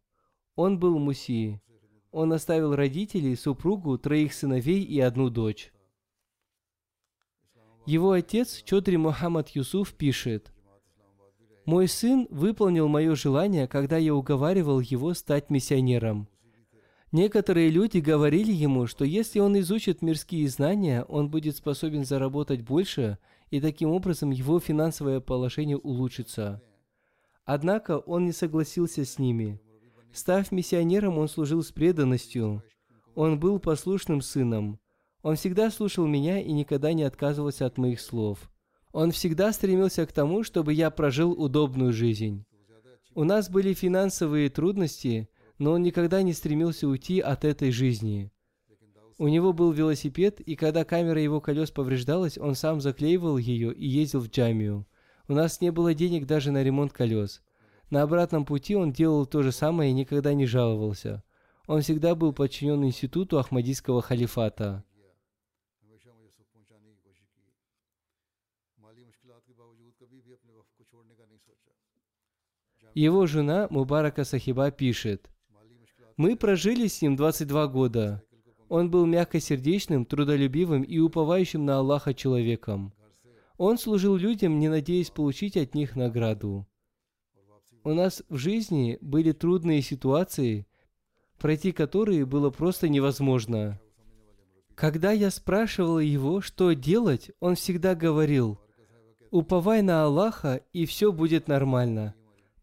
Он 0.57 0.79
был 0.79 0.99
муси. 0.99 1.63
Он 2.11 2.35
оставил 2.35 2.77
родителей, 2.77 3.35
супругу, 3.35 3.97
троих 3.97 4.35
сыновей 4.35 4.83
и 4.83 5.01
одну 5.01 5.31
дочь. 5.31 5.72
Его 7.85 8.13
отец, 8.13 8.63
Чодри 8.63 8.97
Мухаммад 8.97 9.49
Юсуф, 9.51 9.93
пишет, 9.95 10.53
«Мой 11.65 11.89
сын 11.89 12.29
выполнил 12.31 12.89
мое 12.89 13.15
желание, 13.15 13.67
когда 13.67 13.97
я 13.97 14.15
уговаривал 14.15 14.81
его 14.81 15.15
стать 15.15 15.51
миссионером. 15.51 16.29
Некоторые 17.13 17.69
люди 17.69 17.99
говорили 17.99 18.53
ему, 18.53 18.87
что 18.87 19.05
если 19.05 19.39
он 19.39 19.59
изучит 19.61 20.01
мирские 20.01 20.49
знания, 20.49 21.05
он 21.05 21.29
будет 21.29 21.57
способен 21.57 22.05
заработать 22.05 22.63
больше, 22.63 23.19
и 23.51 23.61
таким 23.61 23.91
образом 23.91 24.31
его 24.31 24.59
финансовое 24.61 25.21
положение 25.21 25.77
улучшится. 25.77 26.63
Однако 27.45 27.99
он 27.99 28.25
не 28.25 28.33
согласился 28.33 29.05
с 29.05 29.19
ними. 29.19 29.61
Став 30.13 30.51
миссионером, 30.53 31.19
он 31.19 31.29
служил 31.29 31.63
с 31.63 31.71
преданностью. 31.71 32.63
Он 33.15 33.39
был 33.39 33.59
послушным 33.59 34.23
сыном. 34.23 34.79
Он 35.23 35.37
всегда 35.37 35.71
слушал 35.71 36.07
меня 36.07 36.41
и 36.41 36.53
никогда 36.53 36.93
не 36.93 37.05
отказывался 37.05 37.67
от 37.67 37.79
моих 37.79 38.01
слов. 38.01 38.51
Он 38.93 39.11
всегда 39.11 39.53
стремился 39.53 40.05
к 40.05 40.13
тому, 40.13 40.43
чтобы 40.43 40.73
я 40.75 40.91
прожил 40.91 41.33
удобную 41.33 41.93
жизнь. 41.93 42.45
У 43.15 43.25
нас 43.25 43.49
были 43.49 43.73
финансовые 43.73 44.51
трудности, 44.51 45.29
но 45.59 45.73
он 45.73 45.83
никогда 45.83 46.23
не 46.23 46.33
стремился 46.33 46.89
уйти 46.89 47.21
от 47.21 47.45
этой 47.45 47.71
жизни. 47.71 48.33
У 49.19 49.29
него 49.29 49.53
был 49.53 49.71
велосипед, 49.71 50.41
и 50.41 50.57
когда 50.57 50.85
камера 50.85 51.21
его 51.21 51.41
колес 51.41 51.71
повреждалась, 51.71 52.39
он 52.39 52.55
сам 52.55 52.81
заклеивал 52.81 53.37
ее 53.39 53.73
и 53.73 53.87
ездил 53.87 54.21
в 54.21 54.29
джамию. 54.29 54.87
У 55.29 55.35
нас 55.35 55.61
не 55.61 55.71
было 55.71 55.95
денег 55.95 56.27
даже 56.27 56.51
на 56.51 56.63
ремонт 56.63 56.93
колес. 56.93 57.43
На 57.91 58.03
обратном 58.03 58.45
пути 58.45 58.75
он 58.75 58.93
делал 58.93 59.27
то 59.27 59.43
же 59.43 59.53
самое 59.53 59.91
и 59.91 59.95
никогда 59.95 60.35
не 60.35 60.47
жаловался. 60.47 61.23
Он 61.67 61.83
всегда 61.83 62.15
был 62.15 62.33
подчинен 62.33 62.85
институту 62.85 63.39
Ахмадийского 63.39 64.03
халифата. 64.03 64.85
Его 72.95 73.27
жена 73.27 73.69
Мубарака 73.71 74.25
Сахиба 74.25 74.71
пишет, 74.71 75.31
«Мы 76.17 76.37
прожили 76.37 76.89
с 76.89 77.01
ним 77.01 77.17
22 77.17 77.67
года. 77.69 78.23
Он 78.69 78.91
был 78.91 79.07
мягкосердечным, 79.07 80.05
трудолюбивым 80.05 80.83
и 80.83 80.99
уповающим 80.99 81.65
на 81.65 81.79
Аллаха 81.79 82.13
человеком. 82.13 82.93
Он 83.57 83.79
служил 83.79 84.17
людям, 84.17 84.59
не 84.59 84.69
надеясь 84.69 85.11
получить 85.11 85.57
от 85.57 85.75
них 85.75 85.97
награду. 85.97 86.67
У 87.85 87.95
нас 87.95 88.23
в 88.29 88.37
жизни 88.37 88.99
были 89.01 89.33
трудные 89.33 89.83
ситуации, 89.83 90.67
пройти 91.39 91.73
которые 91.73 92.27
было 92.27 92.51
просто 92.51 92.89
невозможно. 92.89 93.81
Когда 94.75 95.13
я 95.13 95.31
спрашивала 95.31 95.99
его, 95.99 96.41
что 96.41 96.73
делать, 96.73 97.31
он 97.41 97.55
всегда 97.57 97.95
говорил, 97.95 98.61
«Уповай 99.31 99.83
на 99.83 100.05
Аллаха, 100.05 100.61
и 100.73 100.85
все 100.87 101.11
будет 101.11 101.49
нормально». 101.49 102.15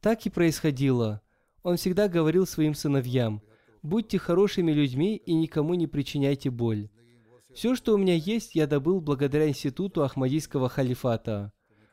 Так 0.02 0.26
и 0.26 0.30
происходило. 0.30 1.22
Он 1.64 1.78
всегда 1.78 2.08
говорил 2.08 2.46
своим 2.48 2.74
сыновьям, 2.74 3.42
«Будьте 3.82 4.18
хорошими 4.18 4.72
людьми 4.72 5.16
и 5.18 5.34
никому 5.34 5.74
не 5.74 5.88
причиняйте 5.88 6.50
боль». 6.50 6.90
Все, 7.54 7.76
что 7.76 7.94
у 7.94 7.98
меня 7.98 8.16
есть, 8.16 8.56
я 8.56 8.68
добыл 8.68 9.02
благодаря 9.02 9.48
институту 9.48 10.04
Ахмадийского 10.04 10.70
халифата. 10.70 11.52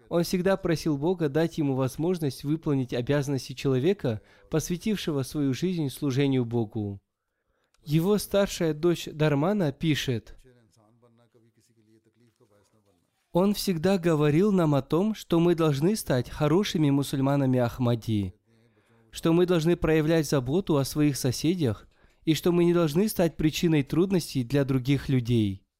Он 0.08 0.22
всегда 0.22 0.56
просил 0.56 0.98
Бога 0.98 1.28
дать 1.28 1.58
ему 1.58 1.74
возможность 1.74 2.44
выполнить 2.44 2.92
обязанности 2.92 3.54
человека, 3.54 4.20
посвятившего 4.50 5.22
свою 5.22 5.52
жизнь 5.52 5.88
служению 5.88 6.44
Богу. 6.44 7.00
Его 7.84 8.18
старшая 8.18 8.74
дочь 8.74 9.06
Дармана 9.06 9.72
пишет, 9.72 10.35
он 13.38 13.52
всегда 13.52 13.98
говорил 13.98 14.50
нам 14.50 14.74
о 14.74 14.80
том, 14.80 15.14
что 15.14 15.40
мы 15.40 15.54
должны 15.54 15.94
стать 15.94 16.30
хорошими 16.30 16.88
мусульманами 16.88 17.58
Ахмади, 17.58 18.32
что 19.10 19.34
мы 19.34 19.44
должны 19.44 19.76
проявлять 19.76 20.26
заботу 20.26 20.78
о 20.78 20.86
своих 20.86 21.18
соседях 21.18 21.86
и 22.24 22.32
что 22.32 22.50
мы 22.50 22.64
не 22.64 22.72
должны 22.72 23.10
стать 23.10 23.36
причиной 23.36 23.82
трудностей 23.82 24.42
для 24.42 24.64
других 24.64 25.10
людей– 25.10 25.62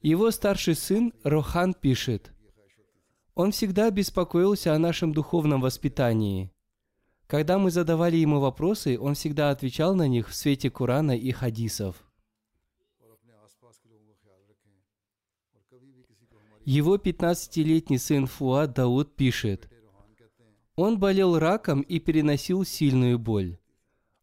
Его 0.00 0.30
старший 0.30 0.76
сын 0.76 1.12
Рохан 1.24 1.74
пишет, 1.74 2.32
«Он 3.34 3.50
всегда 3.50 3.90
беспокоился 3.90 4.72
о 4.72 4.78
нашем 4.78 5.12
духовном 5.12 5.60
воспитании. 5.60 6.52
Когда 7.26 7.58
мы 7.58 7.72
задавали 7.72 8.14
ему 8.14 8.38
вопросы, 8.38 8.96
он 8.96 9.14
всегда 9.14 9.50
отвечал 9.50 9.96
на 9.96 10.06
них 10.06 10.28
в 10.28 10.36
свете 10.36 10.70
Курана 10.70 11.16
и 11.18 11.32
хадисов». 11.32 12.07
Его 16.68 16.96
15-летний 16.96 17.96
сын 17.96 18.26
Фуа 18.26 18.66
Дауд 18.66 19.16
пишет, 19.16 19.70
«Он 20.76 20.98
болел 20.98 21.38
раком 21.38 21.80
и 21.80 21.98
переносил 21.98 22.62
сильную 22.62 23.18
боль. 23.18 23.56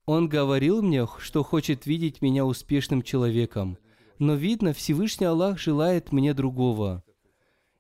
Он 0.05 0.29
говорил 0.29 0.83
мне, 0.83 1.07
что 1.17 1.43
хочет 1.43 1.87
видеть 1.87 2.21
меня 2.21 2.45
успешным 2.45 3.01
человеком, 3.01 3.79
но, 4.19 4.35
видно, 4.35 4.73
Всевышний 4.73 5.25
Аллах 5.25 5.57
желает 5.57 6.11
мне 6.11 6.35
другого. 6.35 7.03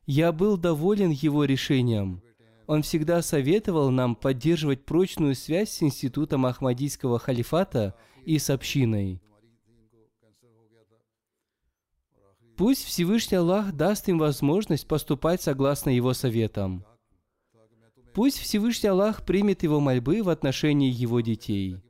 Я 0.07 0.31
был 0.31 0.57
доволен 0.57 1.11
его 1.11 1.43
решением. 1.45 2.23
Он 2.65 2.81
всегда 2.81 3.21
советовал 3.21 3.91
нам 3.91 4.15
поддерживать 4.15 4.83
прочную 4.83 5.35
связь 5.35 5.73
с 5.73 5.83
Институтом 5.83 6.47
Ахмадийского 6.47 7.19
халифата 7.19 7.93
и 8.25 8.39
с 8.39 8.49
общиной– 8.49 9.21
Пусть 12.57 12.85
Всевышний 12.85 13.37
Аллах 13.37 13.73
даст 13.73 14.07
им 14.07 14.17
возможность 14.17 14.87
поступать 14.87 15.41
согласно 15.41 15.89
Его 15.89 16.13
советам. 16.13 16.85
Пусть 18.13 18.39
Всевышний 18.39 18.87
Аллах 18.87 19.25
примет 19.25 19.63
его 19.63 19.81
мольбы 19.81 20.23
в 20.23 20.29
отношении 20.29 20.89
его 20.89 21.19
детей. 21.19 21.81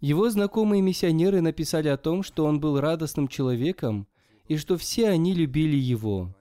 Его 0.00 0.30
знакомые 0.30 0.80
миссионеры 0.80 1.40
написали 1.40 1.88
о 1.88 1.96
том, 1.96 2.22
что 2.22 2.44
он 2.44 2.60
был 2.60 2.78
радостным 2.78 3.26
человеком 3.26 4.06
и 4.46 4.56
что 4.56 4.78
все 4.78 5.08
они 5.08 5.34
любили 5.34 5.76
его. 5.76 6.32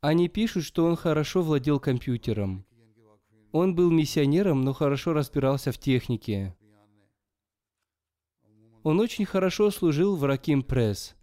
Они 0.00 0.28
пишут, 0.28 0.64
что 0.64 0.86
он 0.86 0.96
хорошо 0.96 1.42
владел 1.42 1.78
компьютером. 1.78 2.64
Он 3.52 3.74
был 3.74 3.90
миссионером, 3.90 4.62
но 4.62 4.72
хорошо 4.72 5.12
разбирался 5.12 5.72
в 5.72 5.78
технике. 5.78 6.56
Он 8.82 9.00
очень 9.00 9.26
хорошо 9.26 9.70
служил 9.70 10.16
в 10.16 10.24
Раким 10.24 10.62
Пресс. 10.62 11.14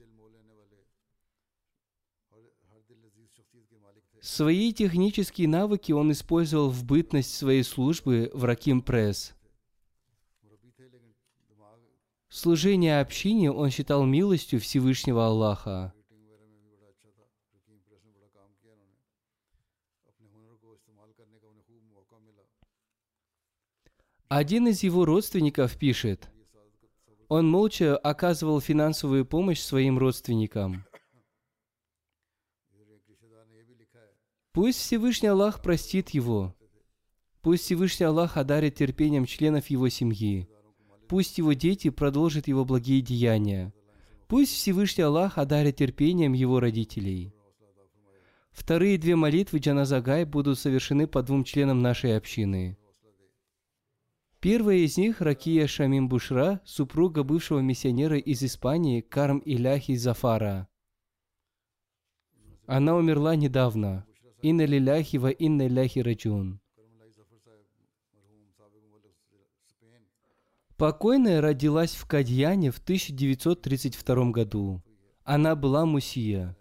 Свои 4.22 4.74
технические 4.74 5.48
навыки 5.48 5.92
он 5.92 6.12
использовал 6.12 6.70
в 6.70 6.84
бытность 6.84 7.36
своей 7.36 7.64
службы 7.64 8.32
в 8.34 8.44
Раким 8.44 8.82
Пресс. 8.82 9.36
Служение 12.30 13.00
общине 13.00 13.52
он 13.52 13.70
считал 13.72 14.06
милостью 14.06 14.60
Всевышнего 14.60 15.26
Аллаха. 15.26 15.95
Один 24.36 24.68
из 24.68 24.84
его 24.84 25.06
родственников 25.06 25.78
пишет, 25.78 26.30
он 27.30 27.50
молча 27.50 27.96
оказывал 27.96 28.60
финансовую 28.60 29.26
помощь 29.26 29.62
своим 29.62 29.98
родственникам. 29.98 30.84
Пусть 34.52 34.80
Всевышний 34.80 35.30
Аллах 35.30 35.62
простит 35.62 36.10
его. 36.10 36.54
Пусть 37.42 37.64
Всевышний 37.64 38.08
Аллах 38.08 38.36
одарит 38.36 38.76
терпением 38.76 39.26
членов 39.26 39.68
его 39.68 39.88
семьи. 39.88 40.50
Пусть 41.08 41.38
его 41.38 41.54
дети 41.54 41.90
продолжат 41.90 42.50
его 42.50 42.66
благие 42.66 43.00
деяния. 43.00 43.74
Пусть 44.28 44.52
Всевышний 44.52 45.06
Аллах 45.06 45.38
одарит 45.38 45.78
терпением 45.78 46.34
его 46.34 46.60
родителей. 46.60 47.34
Вторые 48.52 48.98
две 48.98 49.16
молитвы 49.16 49.60
Джаназагай 49.60 50.26
будут 50.26 50.60
совершены 50.60 51.08
по 51.08 51.24
двум 51.24 51.46
членам 51.46 51.82
нашей 51.82 52.18
общины. 52.18 52.78
Первая 54.46 54.78
из 54.78 54.96
них– 54.96 55.22
Ракия 55.22 55.66
Шамим 55.66 56.08
Бушра, 56.08 56.62
супруга 56.66 57.24
бывшего 57.24 57.62
миссионера 57.62 58.20
из 58.20 58.44
Испании 58.44 59.02
Карм 59.02 59.42
Иляхи 59.44 59.96
Зафара. 59.96 60.68
Она 62.68 62.96
умерла 62.96 63.36
недавно. 63.36 64.06
Инна 64.44 64.66
лиляхи 64.66 65.18
ва 65.18 65.32
инна 65.32 65.68
ляхи 65.68 65.98
раджун. 65.98 66.62
Покойная 70.78 71.42
родилась 71.42 71.96
в 71.96 72.06
Кадьяне 72.06 72.70
в 72.70 72.78
1932 72.78 74.30
году. 74.30 74.84
Она 75.24 75.56
была 75.56 75.88
мусия. 75.88 76.56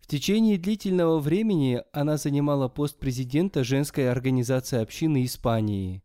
В 0.00 0.06
течение 0.06 0.58
длительного 0.58 1.18
времени 1.18 1.82
она 1.92 2.18
занимала 2.18 2.68
пост 2.68 2.98
президента 2.98 3.64
женской 3.64 4.10
организации 4.10 4.82
общины 4.82 5.24
Испании. 5.24 6.02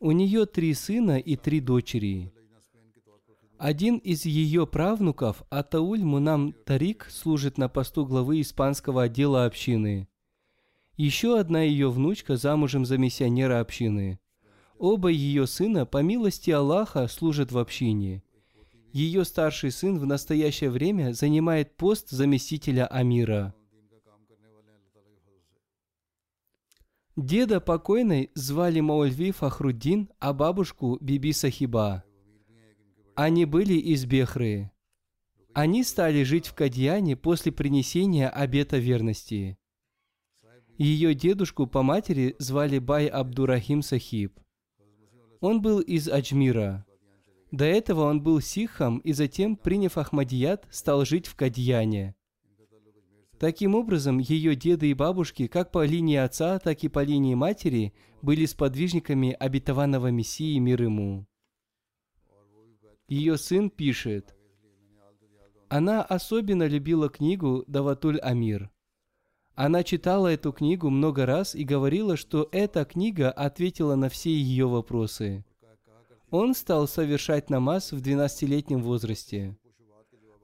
У 0.00 0.12
нее 0.12 0.46
три 0.46 0.74
сына 0.74 1.18
и 1.18 1.34
три 1.34 1.60
дочери. 1.60 2.32
Один 3.58 3.96
из 3.96 4.24
ее 4.24 4.64
правнуков, 4.64 5.42
Атауль 5.50 6.04
Мунам 6.04 6.54
Тарик, 6.64 7.08
служит 7.10 7.58
на 7.58 7.68
посту 7.68 8.06
главы 8.06 8.40
испанского 8.40 9.02
отдела 9.04 9.44
общины. 9.44 10.06
Еще 10.96 11.40
одна 11.40 11.62
ее 11.62 11.90
внучка 11.90 12.36
замужем 12.36 12.86
за 12.86 12.96
миссионера 12.96 13.58
общины. 13.58 14.20
Оба 14.78 15.08
ее 15.08 15.48
сына, 15.48 15.84
по 15.84 16.00
милости 16.00 16.52
Аллаха, 16.52 17.08
служат 17.08 17.50
в 17.50 17.58
общине. 17.58 18.22
Ее 18.92 19.24
старший 19.24 19.72
сын 19.72 19.98
в 19.98 20.06
настоящее 20.06 20.70
время 20.70 21.12
занимает 21.12 21.76
пост 21.76 22.10
заместителя 22.10 22.86
Амира. 22.86 23.52
Деда 27.18 27.60
покойной 27.60 28.30
звали 28.34 28.78
Маульви 28.78 29.32
Фахруддин, 29.32 30.08
а 30.20 30.32
бабушку 30.32 30.98
Биби 31.00 31.32
Сахиба. 31.32 32.04
Они 33.16 33.44
были 33.44 33.74
из 33.74 34.06
Бехры. 34.06 34.70
Они 35.52 35.82
стали 35.82 36.22
жить 36.22 36.46
в 36.46 36.54
Кадьяне 36.54 37.16
после 37.16 37.50
принесения 37.50 38.28
обета 38.28 38.78
верности. 38.78 39.58
Ее 40.76 41.12
дедушку 41.12 41.66
по 41.66 41.82
матери 41.82 42.36
звали 42.38 42.78
Бай 42.78 43.08
Абдурахим 43.08 43.82
Сахиб. 43.82 44.38
Он 45.40 45.60
был 45.60 45.80
из 45.80 46.08
Аджмира. 46.08 46.86
До 47.50 47.64
этого 47.64 48.02
он 48.02 48.22
был 48.22 48.40
сихом 48.40 48.98
и 48.98 49.12
затем, 49.12 49.56
приняв 49.56 49.98
Ахмадият, 49.98 50.68
стал 50.70 51.04
жить 51.04 51.26
в 51.26 51.34
Кадьяне. 51.34 52.14
Таким 53.38 53.76
образом, 53.76 54.18
ее 54.18 54.56
деды 54.56 54.90
и 54.90 54.94
бабушки, 54.94 55.46
как 55.46 55.70
по 55.70 55.84
линии 55.84 56.16
отца, 56.16 56.58
так 56.58 56.82
и 56.82 56.88
по 56.88 57.04
линии 57.04 57.34
матери, 57.34 57.94
были 58.20 58.46
сподвижниками 58.46 59.32
обетованного 59.32 60.08
Мессии 60.08 60.58
мир 60.58 60.82
ему. 60.82 61.26
Ее 63.06 63.38
сын 63.38 63.70
пишет, 63.70 64.34
она 65.68 66.02
особенно 66.02 66.66
любила 66.66 67.08
книгу 67.08 67.62
«Даватуль 67.66 68.18
Амир». 68.20 68.70
Она 69.54 69.82
читала 69.82 70.28
эту 70.28 70.52
книгу 70.52 70.88
много 70.88 71.26
раз 71.26 71.54
и 71.54 71.62
говорила, 71.62 72.16
что 72.16 72.48
эта 72.52 72.84
книга 72.84 73.30
ответила 73.30 73.94
на 73.96 74.08
все 74.08 74.30
ее 74.30 74.66
вопросы. 74.66 75.44
Он 76.30 76.54
стал 76.54 76.88
совершать 76.88 77.50
намаз 77.50 77.92
в 77.92 78.00
12-летнем 78.00 78.82
возрасте. 78.82 79.56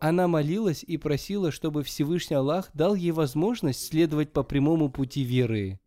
Она 0.06 0.28
молилась 0.28 0.84
и 0.86 0.98
просила, 0.98 1.50
чтобы 1.50 1.82
Всевышний 1.82 2.36
Аллах 2.36 2.68
дал 2.74 2.94
ей 2.94 3.12
возможность 3.12 3.86
следовать 3.86 4.34
по 4.34 4.42
прямому 4.42 4.90
пути 4.90 5.22
веры. 5.22 5.80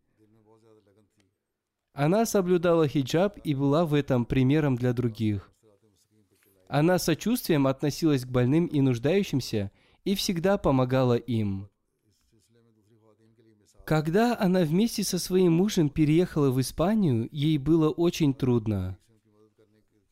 Она 1.92 2.26
соблюдала 2.26 2.88
хиджаб 2.88 3.38
и 3.44 3.54
была 3.54 3.86
в 3.86 3.94
этом 3.94 4.24
примером 4.24 4.74
для 4.74 4.92
других. 4.92 5.52
Она 6.66 6.98
сочувствием 6.98 7.68
относилась 7.68 8.24
к 8.24 8.28
больным 8.28 8.66
и 8.66 8.80
нуждающимся 8.80 9.70
и 10.02 10.16
всегда 10.16 10.58
помогала 10.58 11.14
им. 11.14 11.70
Когда 13.84 14.36
она 14.36 14.62
вместе 14.62 15.04
со 15.04 15.20
своим 15.20 15.52
мужем 15.52 15.90
переехала 15.90 16.50
в 16.50 16.60
Испанию, 16.60 17.28
ей 17.30 17.56
было 17.56 17.88
очень 17.88 18.34
трудно. 18.34 18.98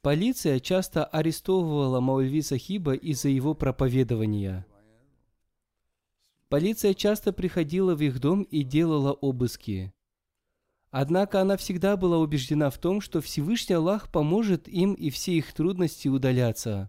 Полиция 0.07 0.61
часто 0.61 1.05
арестовывала 1.05 1.99
Маульви 1.99 2.41
Сахиба 2.41 2.95
из-за 2.95 3.29
его 3.29 3.55
проповедования. 3.55 4.65
Полиция 6.49 6.95
часто 6.95 7.33
приходила 7.33 7.97
в 7.97 8.01
их 8.01 8.21
дом 8.21 8.45
и 8.45 8.63
делала 8.63 9.15
обыски. 9.15 9.93
Однако 10.93 11.41
она 11.41 11.57
всегда 11.57 11.97
была 11.97 12.19
убеждена 12.19 12.71
в 12.71 12.79
том, 12.79 13.01
что 13.01 13.21
Всевышний 13.21 13.75
Аллах 13.75 14.13
поможет 14.13 14.69
им 14.69 14.95
и 14.95 15.11
все 15.11 15.33
их 15.33 15.53
трудности 15.53 16.07
удаляться. 16.07 16.89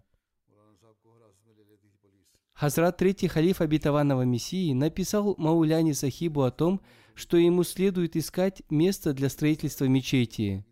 Хазрат 2.52 2.98
Третий 2.98 3.26
Халиф 3.26 3.60
Обетованного 3.60 4.22
Мессии 4.22 4.72
написал 4.74 5.34
Мауляне 5.38 5.92
Сахибу 5.92 6.42
о 6.42 6.52
том, 6.52 6.80
что 7.14 7.36
ему 7.36 7.64
следует 7.64 8.14
искать 8.14 8.62
место 8.70 9.12
для 9.12 9.28
строительства 9.28 9.86
мечети. 9.86 10.64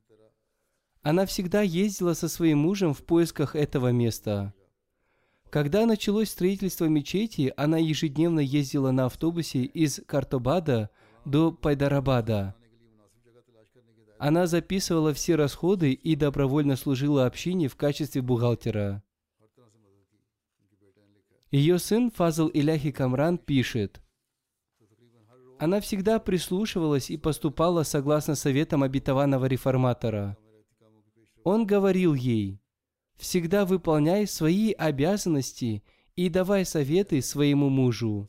Она 1.07 1.25
всегда 1.25 1.63
ездила 1.63 2.15
со 2.15 2.29
своим 2.29 2.59
мужем 2.59 2.93
в 2.93 3.05
поисках 3.05 3.55
этого 3.55 3.93
места. 3.93 4.53
Когда 5.51 5.87
началось 5.87 6.31
строительство 6.31 6.87
мечети, 6.87 7.55
она 7.57 7.79
ежедневно 7.79 8.41
ездила 8.41 8.91
на 8.91 9.07
автобусе 9.07 9.63
из 9.63 10.01
Картобада 10.05 10.91
до 11.25 11.53
Пайдарабада– 11.53 12.57
она 14.19 14.47
записывала 14.47 15.13
все 15.13 15.37
расходы 15.37 15.93
и 15.93 16.17
добровольно 16.17 16.75
служила 16.75 17.27
общине 17.27 17.69
в 17.69 17.77
качестве 17.77 18.23
бухгалтера. 18.23 19.03
Ее 21.51 21.79
сын 21.79 22.11
Фазл 22.11 22.51
Иляхи 22.53 22.91
Камран 22.91 23.39
пишет, 23.39 24.01
она 25.59 25.81
всегда 25.81 26.19
прислушивалась 26.19 27.11
и 27.11 27.17
поступала 27.17 27.83
согласно 27.83 28.35
советам 28.35 28.83
обетованного 28.83 29.47
реформатора. 29.47 30.37
Он 31.47 31.65
говорил 31.65 32.15
ей, 32.15 32.61
всегда 33.15 33.65
выполняй 33.67 34.27
свои 34.27 34.73
обязанности 34.73 35.85
и 36.17 36.29
давай 36.29 36.65
советы 36.65 37.23
своему 37.23 37.69
мужу. 37.69 38.29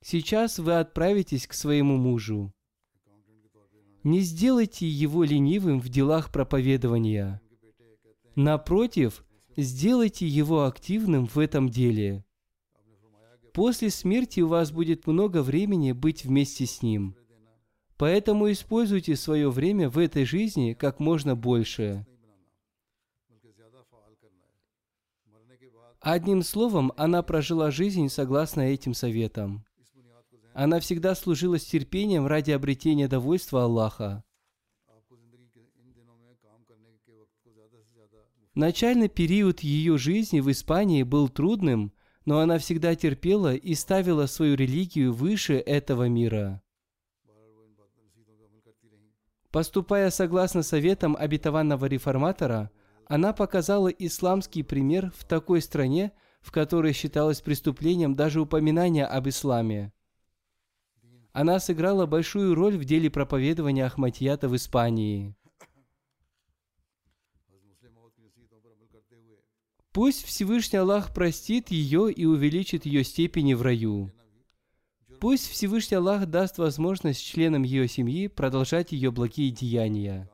Сейчас 0.00 0.60
вы 0.60 0.78
отправитесь 0.78 1.48
к 1.48 1.52
своему 1.54 1.96
мужу. 1.96 2.54
Не 4.04 4.20
сделайте 4.20 4.86
его 4.86 5.24
ленивым 5.24 5.80
в 5.80 5.88
делах 5.88 6.30
проповедования. 6.30 7.42
Напротив, 8.36 9.24
сделайте 9.56 10.24
его 10.24 10.66
активным 10.66 11.26
в 11.26 11.36
этом 11.36 11.68
деле. 11.68 12.24
После 13.52 13.90
смерти 13.90 14.38
у 14.38 14.46
вас 14.46 14.70
будет 14.70 15.08
много 15.08 15.42
времени 15.42 15.90
быть 15.90 16.24
вместе 16.24 16.64
с 16.64 16.80
ним. 16.80 17.16
Поэтому 17.96 18.50
используйте 18.50 19.14
свое 19.14 19.50
время 19.50 19.88
в 19.88 19.98
этой 19.98 20.24
жизни 20.24 20.72
как 20.72 20.98
можно 20.98 21.36
больше. 21.36 22.04
Одним 26.00 26.42
словом, 26.42 26.92
она 26.96 27.22
прожила 27.22 27.70
жизнь 27.70 28.08
согласно 28.08 28.60
этим 28.60 28.92
советам. 28.92 29.64
Она 30.52 30.78
всегда 30.78 31.14
служила 31.14 31.58
с 31.58 31.64
терпением 31.64 32.26
ради 32.26 32.50
обретения 32.50 33.08
довольства 33.08 33.64
Аллаха. 33.64 34.22
Начальный 38.54 39.08
период 39.08 39.60
ее 39.60 39.98
жизни 39.98 40.40
в 40.40 40.50
Испании 40.50 41.02
был 41.02 41.28
трудным, 41.28 41.92
но 42.24 42.38
она 42.38 42.58
всегда 42.58 42.94
терпела 42.94 43.54
и 43.54 43.74
ставила 43.74 44.26
свою 44.26 44.54
религию 44.56 45.12
выше 45.12 45.54
этого 45.54 46.08
мира. 46.08 46.63
Поступая 49.54 50.10
согласно 50.10 50.64
советам 50.64 51.14
обетованного 51.16 51.86
реформатора, 51.86 52.72
она 53.06 53.32
показала 53.32 53.86
исламский 53.86 54.64
пример 54.64 55.12
в 55.16 55.24
такой 55.24 55.62
стране, 55.62 56.10
в 56.40 56.50
которой 56.50 56.92
считалось 56.92 57.40
преступлением 57.40 58.16
даже 58.16 58.40
упоминание 58.40 59.06
об 59.06 59.28
исламе. 59.28 59.92
Она 61.30 61.60
сыграла 61.60 62.04
большую 62.04 62.56
роль 62.56 62.76
в 62.76 62.84
деле 62.84 63.10
проповедования 63.10 63.86
Ахматията 63.86 64.48
в 64.48 64.56
Испании. 64.56 65.36
Пусть 69.92 70.24
Всевышний 70.24 70.80
Аллах 70.80 71.14
простит 71.14 71.70
ее 71.70 72.10
и 72.10 72.24
увеличит 72.24 72.86
ее 72.86 73.04
степени 73.04 73.54
в 73.54 73.62
раю. 73.62 74.10
Пусть 75.24 75.48
Всевышний 75.48 75.96
Аллах 75.96 76.26
даст 76.26 76.58
возможность 76.58 77.24
членам 77.24 77.62
ее 77.62 77.88
семьи 77.88 78.26
продолжать 78.26 78.92
ее 78.92 79.10
благие 79.10 79.50
деяния. 79.50 80.28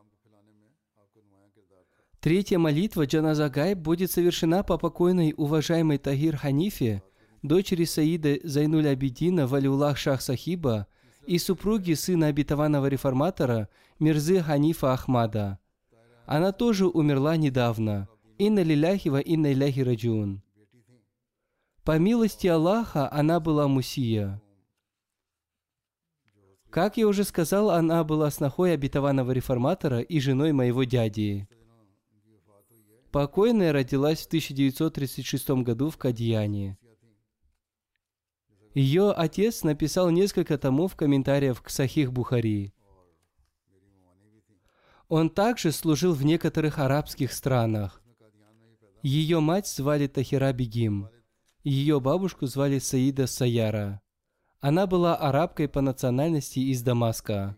Третья 2.18 2.58
молитва 2.58 3.06
Джаназа 3.06 3.48
Гай 3.50 3.74
будет 3.74 4.10
совершена 4.10 4.64
по 4.64 4.78
покойной 4.78 5.32
уважаемой 5.36 5.98
Тагир 5.98 6.36
Ханифе, 6.36 7.04
дочери 7.42 7.84
Саида 7.84 8.38
Зайнуль 8.42 8.88
Абидина 8.88 9.46
Валиулах 9.46 9.96
Шах 9.96 10.20
Сахиба 10.20 10.88
и 11.24 11.38
супруге 11.38 11.94
сына 11.94 12.26
обетованного 12.26 12.86
реформатора 12.86 13.68
Мирзы 14.00 14.40
Ханифа 14.40 14.92
Ахмада. 14.92 15.60
Она 16.26 16.50
тоже 16.50 16.88
умерла 16.88 17.36
недавно. 17.36 18.08
Инна 18.38 18.64
лиляхива 18.64 19.20
инна 19.20 19.52
иляхи 19.52 19.82
раджун. 19.82 20.42
По 21.84 21.96
милости 21.96 22.48
Аллаха 22.48 23.08
она 23.12 23.38
была 23.38 23.68
мусия. 23.68 24.42
Как 26.70 26.96
я 26.96 27.08
уже 27.08 27.24
сказал, 27.24 27.70
она 27.70 28.04
была 28.04 28.30
снохой 28.30 28.74
обетованного 28.74 29.32
реформатора 29.32 30.00
и 30.00 30.20
женой 30.20 30.52
моего 30.52 30.84
дяди. 30.84 31.48
Покойная 33.10 33.72
родилась 33.72 34.20
в 34.20 34.26
1936 34.26 35.50
году 35.64 35.90
в 35.90 35.96
Кадьяне. 35.96 36.78
Ее 38.72 39.10
отец 39.10 39.64
написал 39.64 40.10
несколько 40.10 40.56
томов 40.56 40.94
комментариев 40.94 41.60
к 41.60 41.70
Сахих 41.70 42.12
Бухари. 42.12 42.72
Он 45.08 45.28
также 45.28 45.72
служил 45.72 46.14
в 46.14 46.24
некоторых 46.24 46.78
арабских 46.78 47.32
странах. 47.32 48.00
Ее 49.02 49.40
мать 49.40 49.66
звали 49.66 50.06
Тахира 50.06 50.52
Бегим. 50.52 51.08
Ее 51.64 51.98
бабушку 51.98 52.46
звали 52.46 52.78
Саида 52.78 53.26
Саяра. 53.26 54.00
Она 54.60 54.86
была 54.86 55.16
арабкой 55.16 55.68
по 55.68 55.80
национальности 55.80 56.58
из 56.58 56.82
Дамаска. 56.82 57.56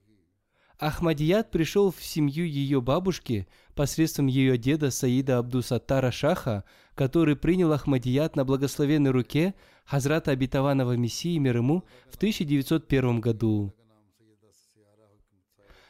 Ахмадият 0.78 1.50
пришел 1.50 1.90
в 1.90 2.02
семью 2.02 2.46
ее 2.46 2.80
бабушки 2.80 3.48
посредством 3.74 4.26
ее 4.26 4.56
деда 4.56 4.90
Саида 4.90 5.38
Абдусаттара 5.38 6.10
Шаха, 6.10 6.64
который 6.94 7.36
принял 7.36 7.72
Ахмадият 7.72 8.36
на 8.36 8.44
благословенной 8.44 9.10
руке 9.10 9.54
Хазрата 9.84 10.30
Обетованного 10.30 10.96
Мессии 10.96 11.38
мир 11.38 11.58
ему 11.58 11.84
в 12.08 12.16
1901 12.16 13.20
году. 13.20 13.74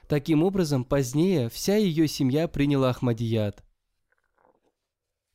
Таким 0.08 0.42
образом, 0.42 0.84
позднее 0.84 1.48
вся 1.48 1.76
ее 1.76 2.06
семья 2.08 2.48
приняла 2.48 2.90
Ахмадият. 2.90 3.62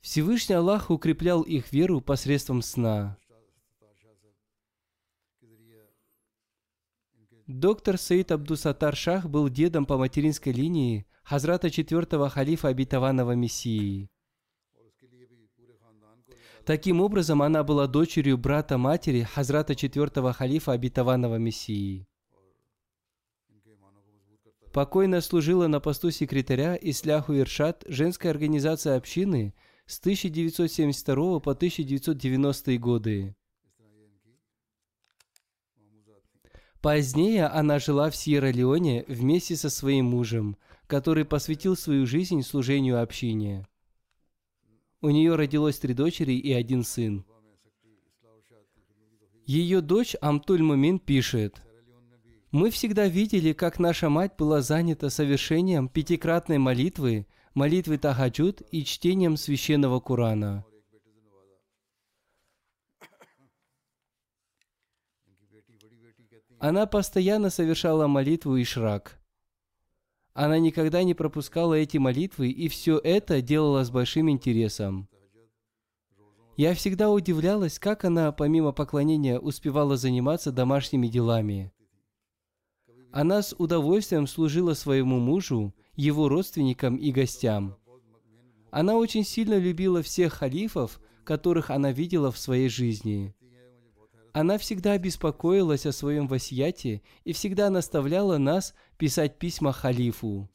Всевышний 0.02 0.56
Аллах 0.56 0.90
укреплял 0.90 1.42
их 1.42 1.72
веру 1.72 2.02
посредством 2.02 2.62
сна. 2.62 3.18
Доктор 7.48 7.98
Саид 7.98 8.34
Абдусатар 8.34 8.94
Шах 8.94 9.30
был 9.30 9.48
дедом 9.48 9.86
по 9.86 9.98
материнской 9.98 10.52
линии 10.52 11.06
Хазрата 11.24 11.70
четвертого 11.70 12.30
халифа 12.30 12.68
обетованного 12.68 13.36
Мессии. 13.36 14.10
Таким 16.66 17.00
образом, 17.00 17.42
она 17.42 17.64
была 17.64 17.88
дочерью 17.88 18.38
брата 18.38 18.78
матери 18.78 19.22
Хазрата 19.22 19.76
четвертого 19.76 20.34
халифа 20.34 20.74
обетованного 20.74 21.38
Мессии. 21.38 22.06
Покойно 24.74 25.22
служила 25.22 25.68
на 25.68 25.80
посту 25.80 26.12
секретаря 26.12 26.78
Исляху 26.80 27.34
Иршат 27.34 27.86
женской 27.88 28.30
организации 28.30 28.94
общины 28.94 29.54
с 29.86 30.00
1972 30.02 31.40
по 31.40 31.52
1990 31.52 32.78
годы. 32.78 33.38
Позднее 36.82 37.48
она 37.48 37.80
жила 37.80 38.10
в 38.10 38.16
Сьерра-Леоне 38.16 39.06
вместе 39.08 39.56
со 39.56 39.70
своим 39.70 40.06
мужем, 40.06 40.58
который 40.86 41.26
посвятил 41.26 41.76
свою 41.76 42.06
жизнь 42.06 42.42
служению 42.44 43.02
общине. 43.02 43.68
У 45.02 45.10
нее 45.10 45.36
родилось 45.36 45.80
три 45.80 45.94
дочери 45.94 46.34
и 46.34 46.54
один 46.54 46.84
сын. 46.84 47.26
Ее 49.46 49.82
дочь 49.82 50.16
Амтуль 50.22 50.62
Мумин 50.62 51.00
пишет, 51.00 51.62
«Мы 52.52 52.70
всегда 52.70 53.08
видели, 53.08 53.54
как 53.54 53.80
наша 53.80 54.10
мать 54.10 54.34
была 54.38 54.62
занята 54.62 55.10
совершением 55.10 55.90
пятикратной 55.90 56.58
молитвы, 56.58 57.28
молитвы 57.54 57.98
Тахаджуд 57.98 58.62
и 58.72 58.84
чтением 58.84 59.36
священного 59.38 60.00
Курана. 60.00 60.66
Она 66.60 66.88
постоянно 66.88 67.50
совершала 67.50 68.08
молитву 68.08 68.60
Ишрак. 68.60 69.20
Она 70.34 70.58
никогда 70.58 71.04
не 71.04 71.14
пропускала 71.14 71.76
эти 71.76 71.98
молитвы, 71.98 72.50
и 72.50 72.68
все 72.68 73.00
это 73.04 73.42
делала 73.42 73.84
с 73.84 73.92
большим 73.92 74.30
интересом. 74.30 75.08
Я 76.56 76.74
всегда 76.74 77.12
удивлялась, 77.12 77.78
как 77.78 78.06
она, 78.06 78.32
помимо 78.32 78.72
поклонения, 78.72 79.38
успевала 79.38 79.98
заниматься 79.98 80.52
домашними 80.52 81.08
делами. 81.08 81.72
Она 83.12 83.44
с 83.44 83.56
удовольствием 83.58 84.26
служила 84.26 84.74
своему 84.74 85.20
мужу, 85.20 85.76
его 85.96 86.28
родственникам 86.30 86.96
и 86.96 87.12
гостям. 87.12 87.78
Она 88.72 88.96
очень 88.96 89.24
сильно 89.24 89.58
любила 89.58 90.02
всех 90.02 90.34
халифов, 90.34 91.00
которых 91.24 91.70
она 91.70 91.92
видела 91.92 92.32
в 92.32 92.38
своей 92.40 92.70
жизни. 92.70 93.36
Она 94.38 94.60
всегда 94.60 94.96
беспокоилась 95.00 95.88
о 95.88 95.92
своем 95.92 96.28
васияте 96.28 97.02
и 97.24 97.34
всегда 97.34 97.72
наставляла 97.72 98.38
нас 98.38 98.76
писать 99.00 99.40
письма 99.40 99.74
халифу. 99.74 100.48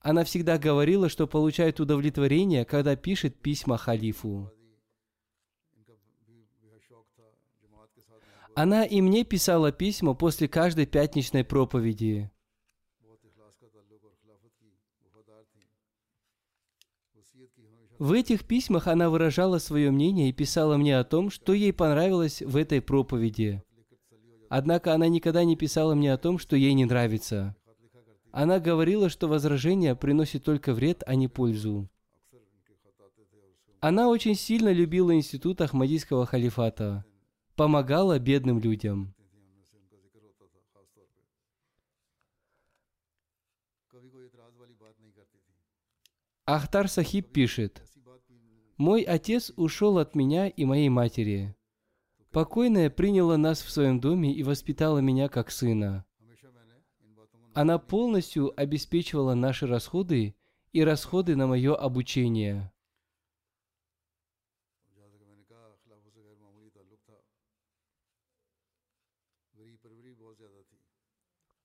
Она 0.00 0.24
всегда 0.24 0.58
говорила, 0.58 1.08
что 1.08 1.28
получает 1.28 1.78
удовлетворение, 1.78 2.64
когда 2.64 2.96
пишет 2.96 3.36
письма 3.36 3.78
халифу. 3.78 4.50
Она 8.56 8.86
и 8.86 9.00
мне 9.00 9.22
писала 9.22 9.70
письма 9.70 10.14
после 10.14 10.48
каждой 10.48 10.86
пятничной 10.86 11.44
проповеди. 11.44 12.31
В 17.98 18.12
этих 18.12 18.44
письмах 18.44 18.88
она 18.88 19.10
выражала 19.10 19.58
свое 19.58 19.90
мнение 19.90 20.28
и 20.28 20.32
писала 20.32 20.76
мне 20.76 20.98
о 20.98 21.04
том, 21.04 21.30
что 21.30 21.52
ей 21.52 21.72
понравилось 21.72 22.42
в 22.42 22.56
этой 22.56 22.80
проповеди. 22.80 23.62
Однако 24.48 24.92
она 24.92 25.08
никогда 25.08 25.44
не 25.44 25.56
писала 25.56 25.94
мне 25.94 26.12
о 26.12 26.18
том, 26.18 26.38
что 26.38 26.56
ей 26.56 26.74
не 26.74 26.84
нравится. 26.84 27.54
Она 28.32 28.58
говорила, 28.58 29.08
что 29.08 29.28
возражения 29.28 29.94
приносят 29.94 30.42
только 30.42 30.74
вред, 30.74 31.02
а 31.06 31.14
не 31.14 31.28
пользу. 31.28 31.88
Она 33.80 34.08
очень 34.08 34.34
сильно 34.34 34.72
любила 34.72 35.14
институт 35.14 35.60
Ахмадийского 35.60 36.26
халифата, 36.26 37.04
помогала 37.56 38.18
бедным 38.18 38.58
людям. 38.58 39.14
Ахтар 46.44 46.88
Сахиб 46.88 47.30
пишет, 47.32 47.84
«Мой 48.76 49.02
отец 49.02 49.52
ушел 49.56 49.98
от 49.98 50.16
меня 50.16 50.48
и 50.48 50.64
моей 50.64 50.88
матери. 50.88 51.54
Покойная 52.32 52.90
приняла 52.90 53.36
нас 53.36 53.62
в 53.62 53.70
своем 53.70 54.00
доме 54.00 54.34
и 54.34 54.42
воспитала 54.42 54.98
меня 54.98 55.28
как 55.28 55.52
сына. 55.52 56.04
Она 57.54 57.78
полностью 57.78 58.58
обеспечивала 58.60 59.34
наши 59.34 59.68
расходы 59.68 60.34
и 60.72 60.82
расходы 60.82 61.36
на 61.36 61.46
мое 61.46 61.76
обучение. 61.76 62.71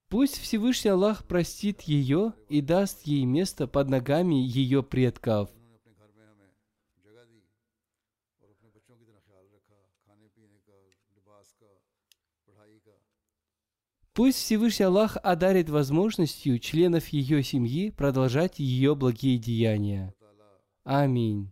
Пусть 0.09 0.39
Всевышний 0.39 0.91
Аллах 0.91 1.25
простит 1.27 1.81
ее 1.81 2.33
и 2.47 2.61
даст 2.61 3.05
ей 3.05 3.25
место 3.25 3.67
под 3.67 3.89
ногами 3.89 4.35
ее 4.35 4.81
предков. 4.81 5.49
Пусть 14.13 14.39
Всевышний 14.39 14.85
Аллах 14.85 15.17
одарит 15.21 15.69
возможностью 15.69 16.57
членов 16.57 17.09
ее 17.09 17.43
семьи 17.43 17.91
продолжать 17.91 18.57
ее 18.57 18.95
благие 18.95 19.37
деяния. 19.37 20.15
Аминь. 20.83 21.51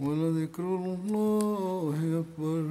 ولذكر 0.00 0.62
الله 0.62 2.24
أكبر. 2.24 2.64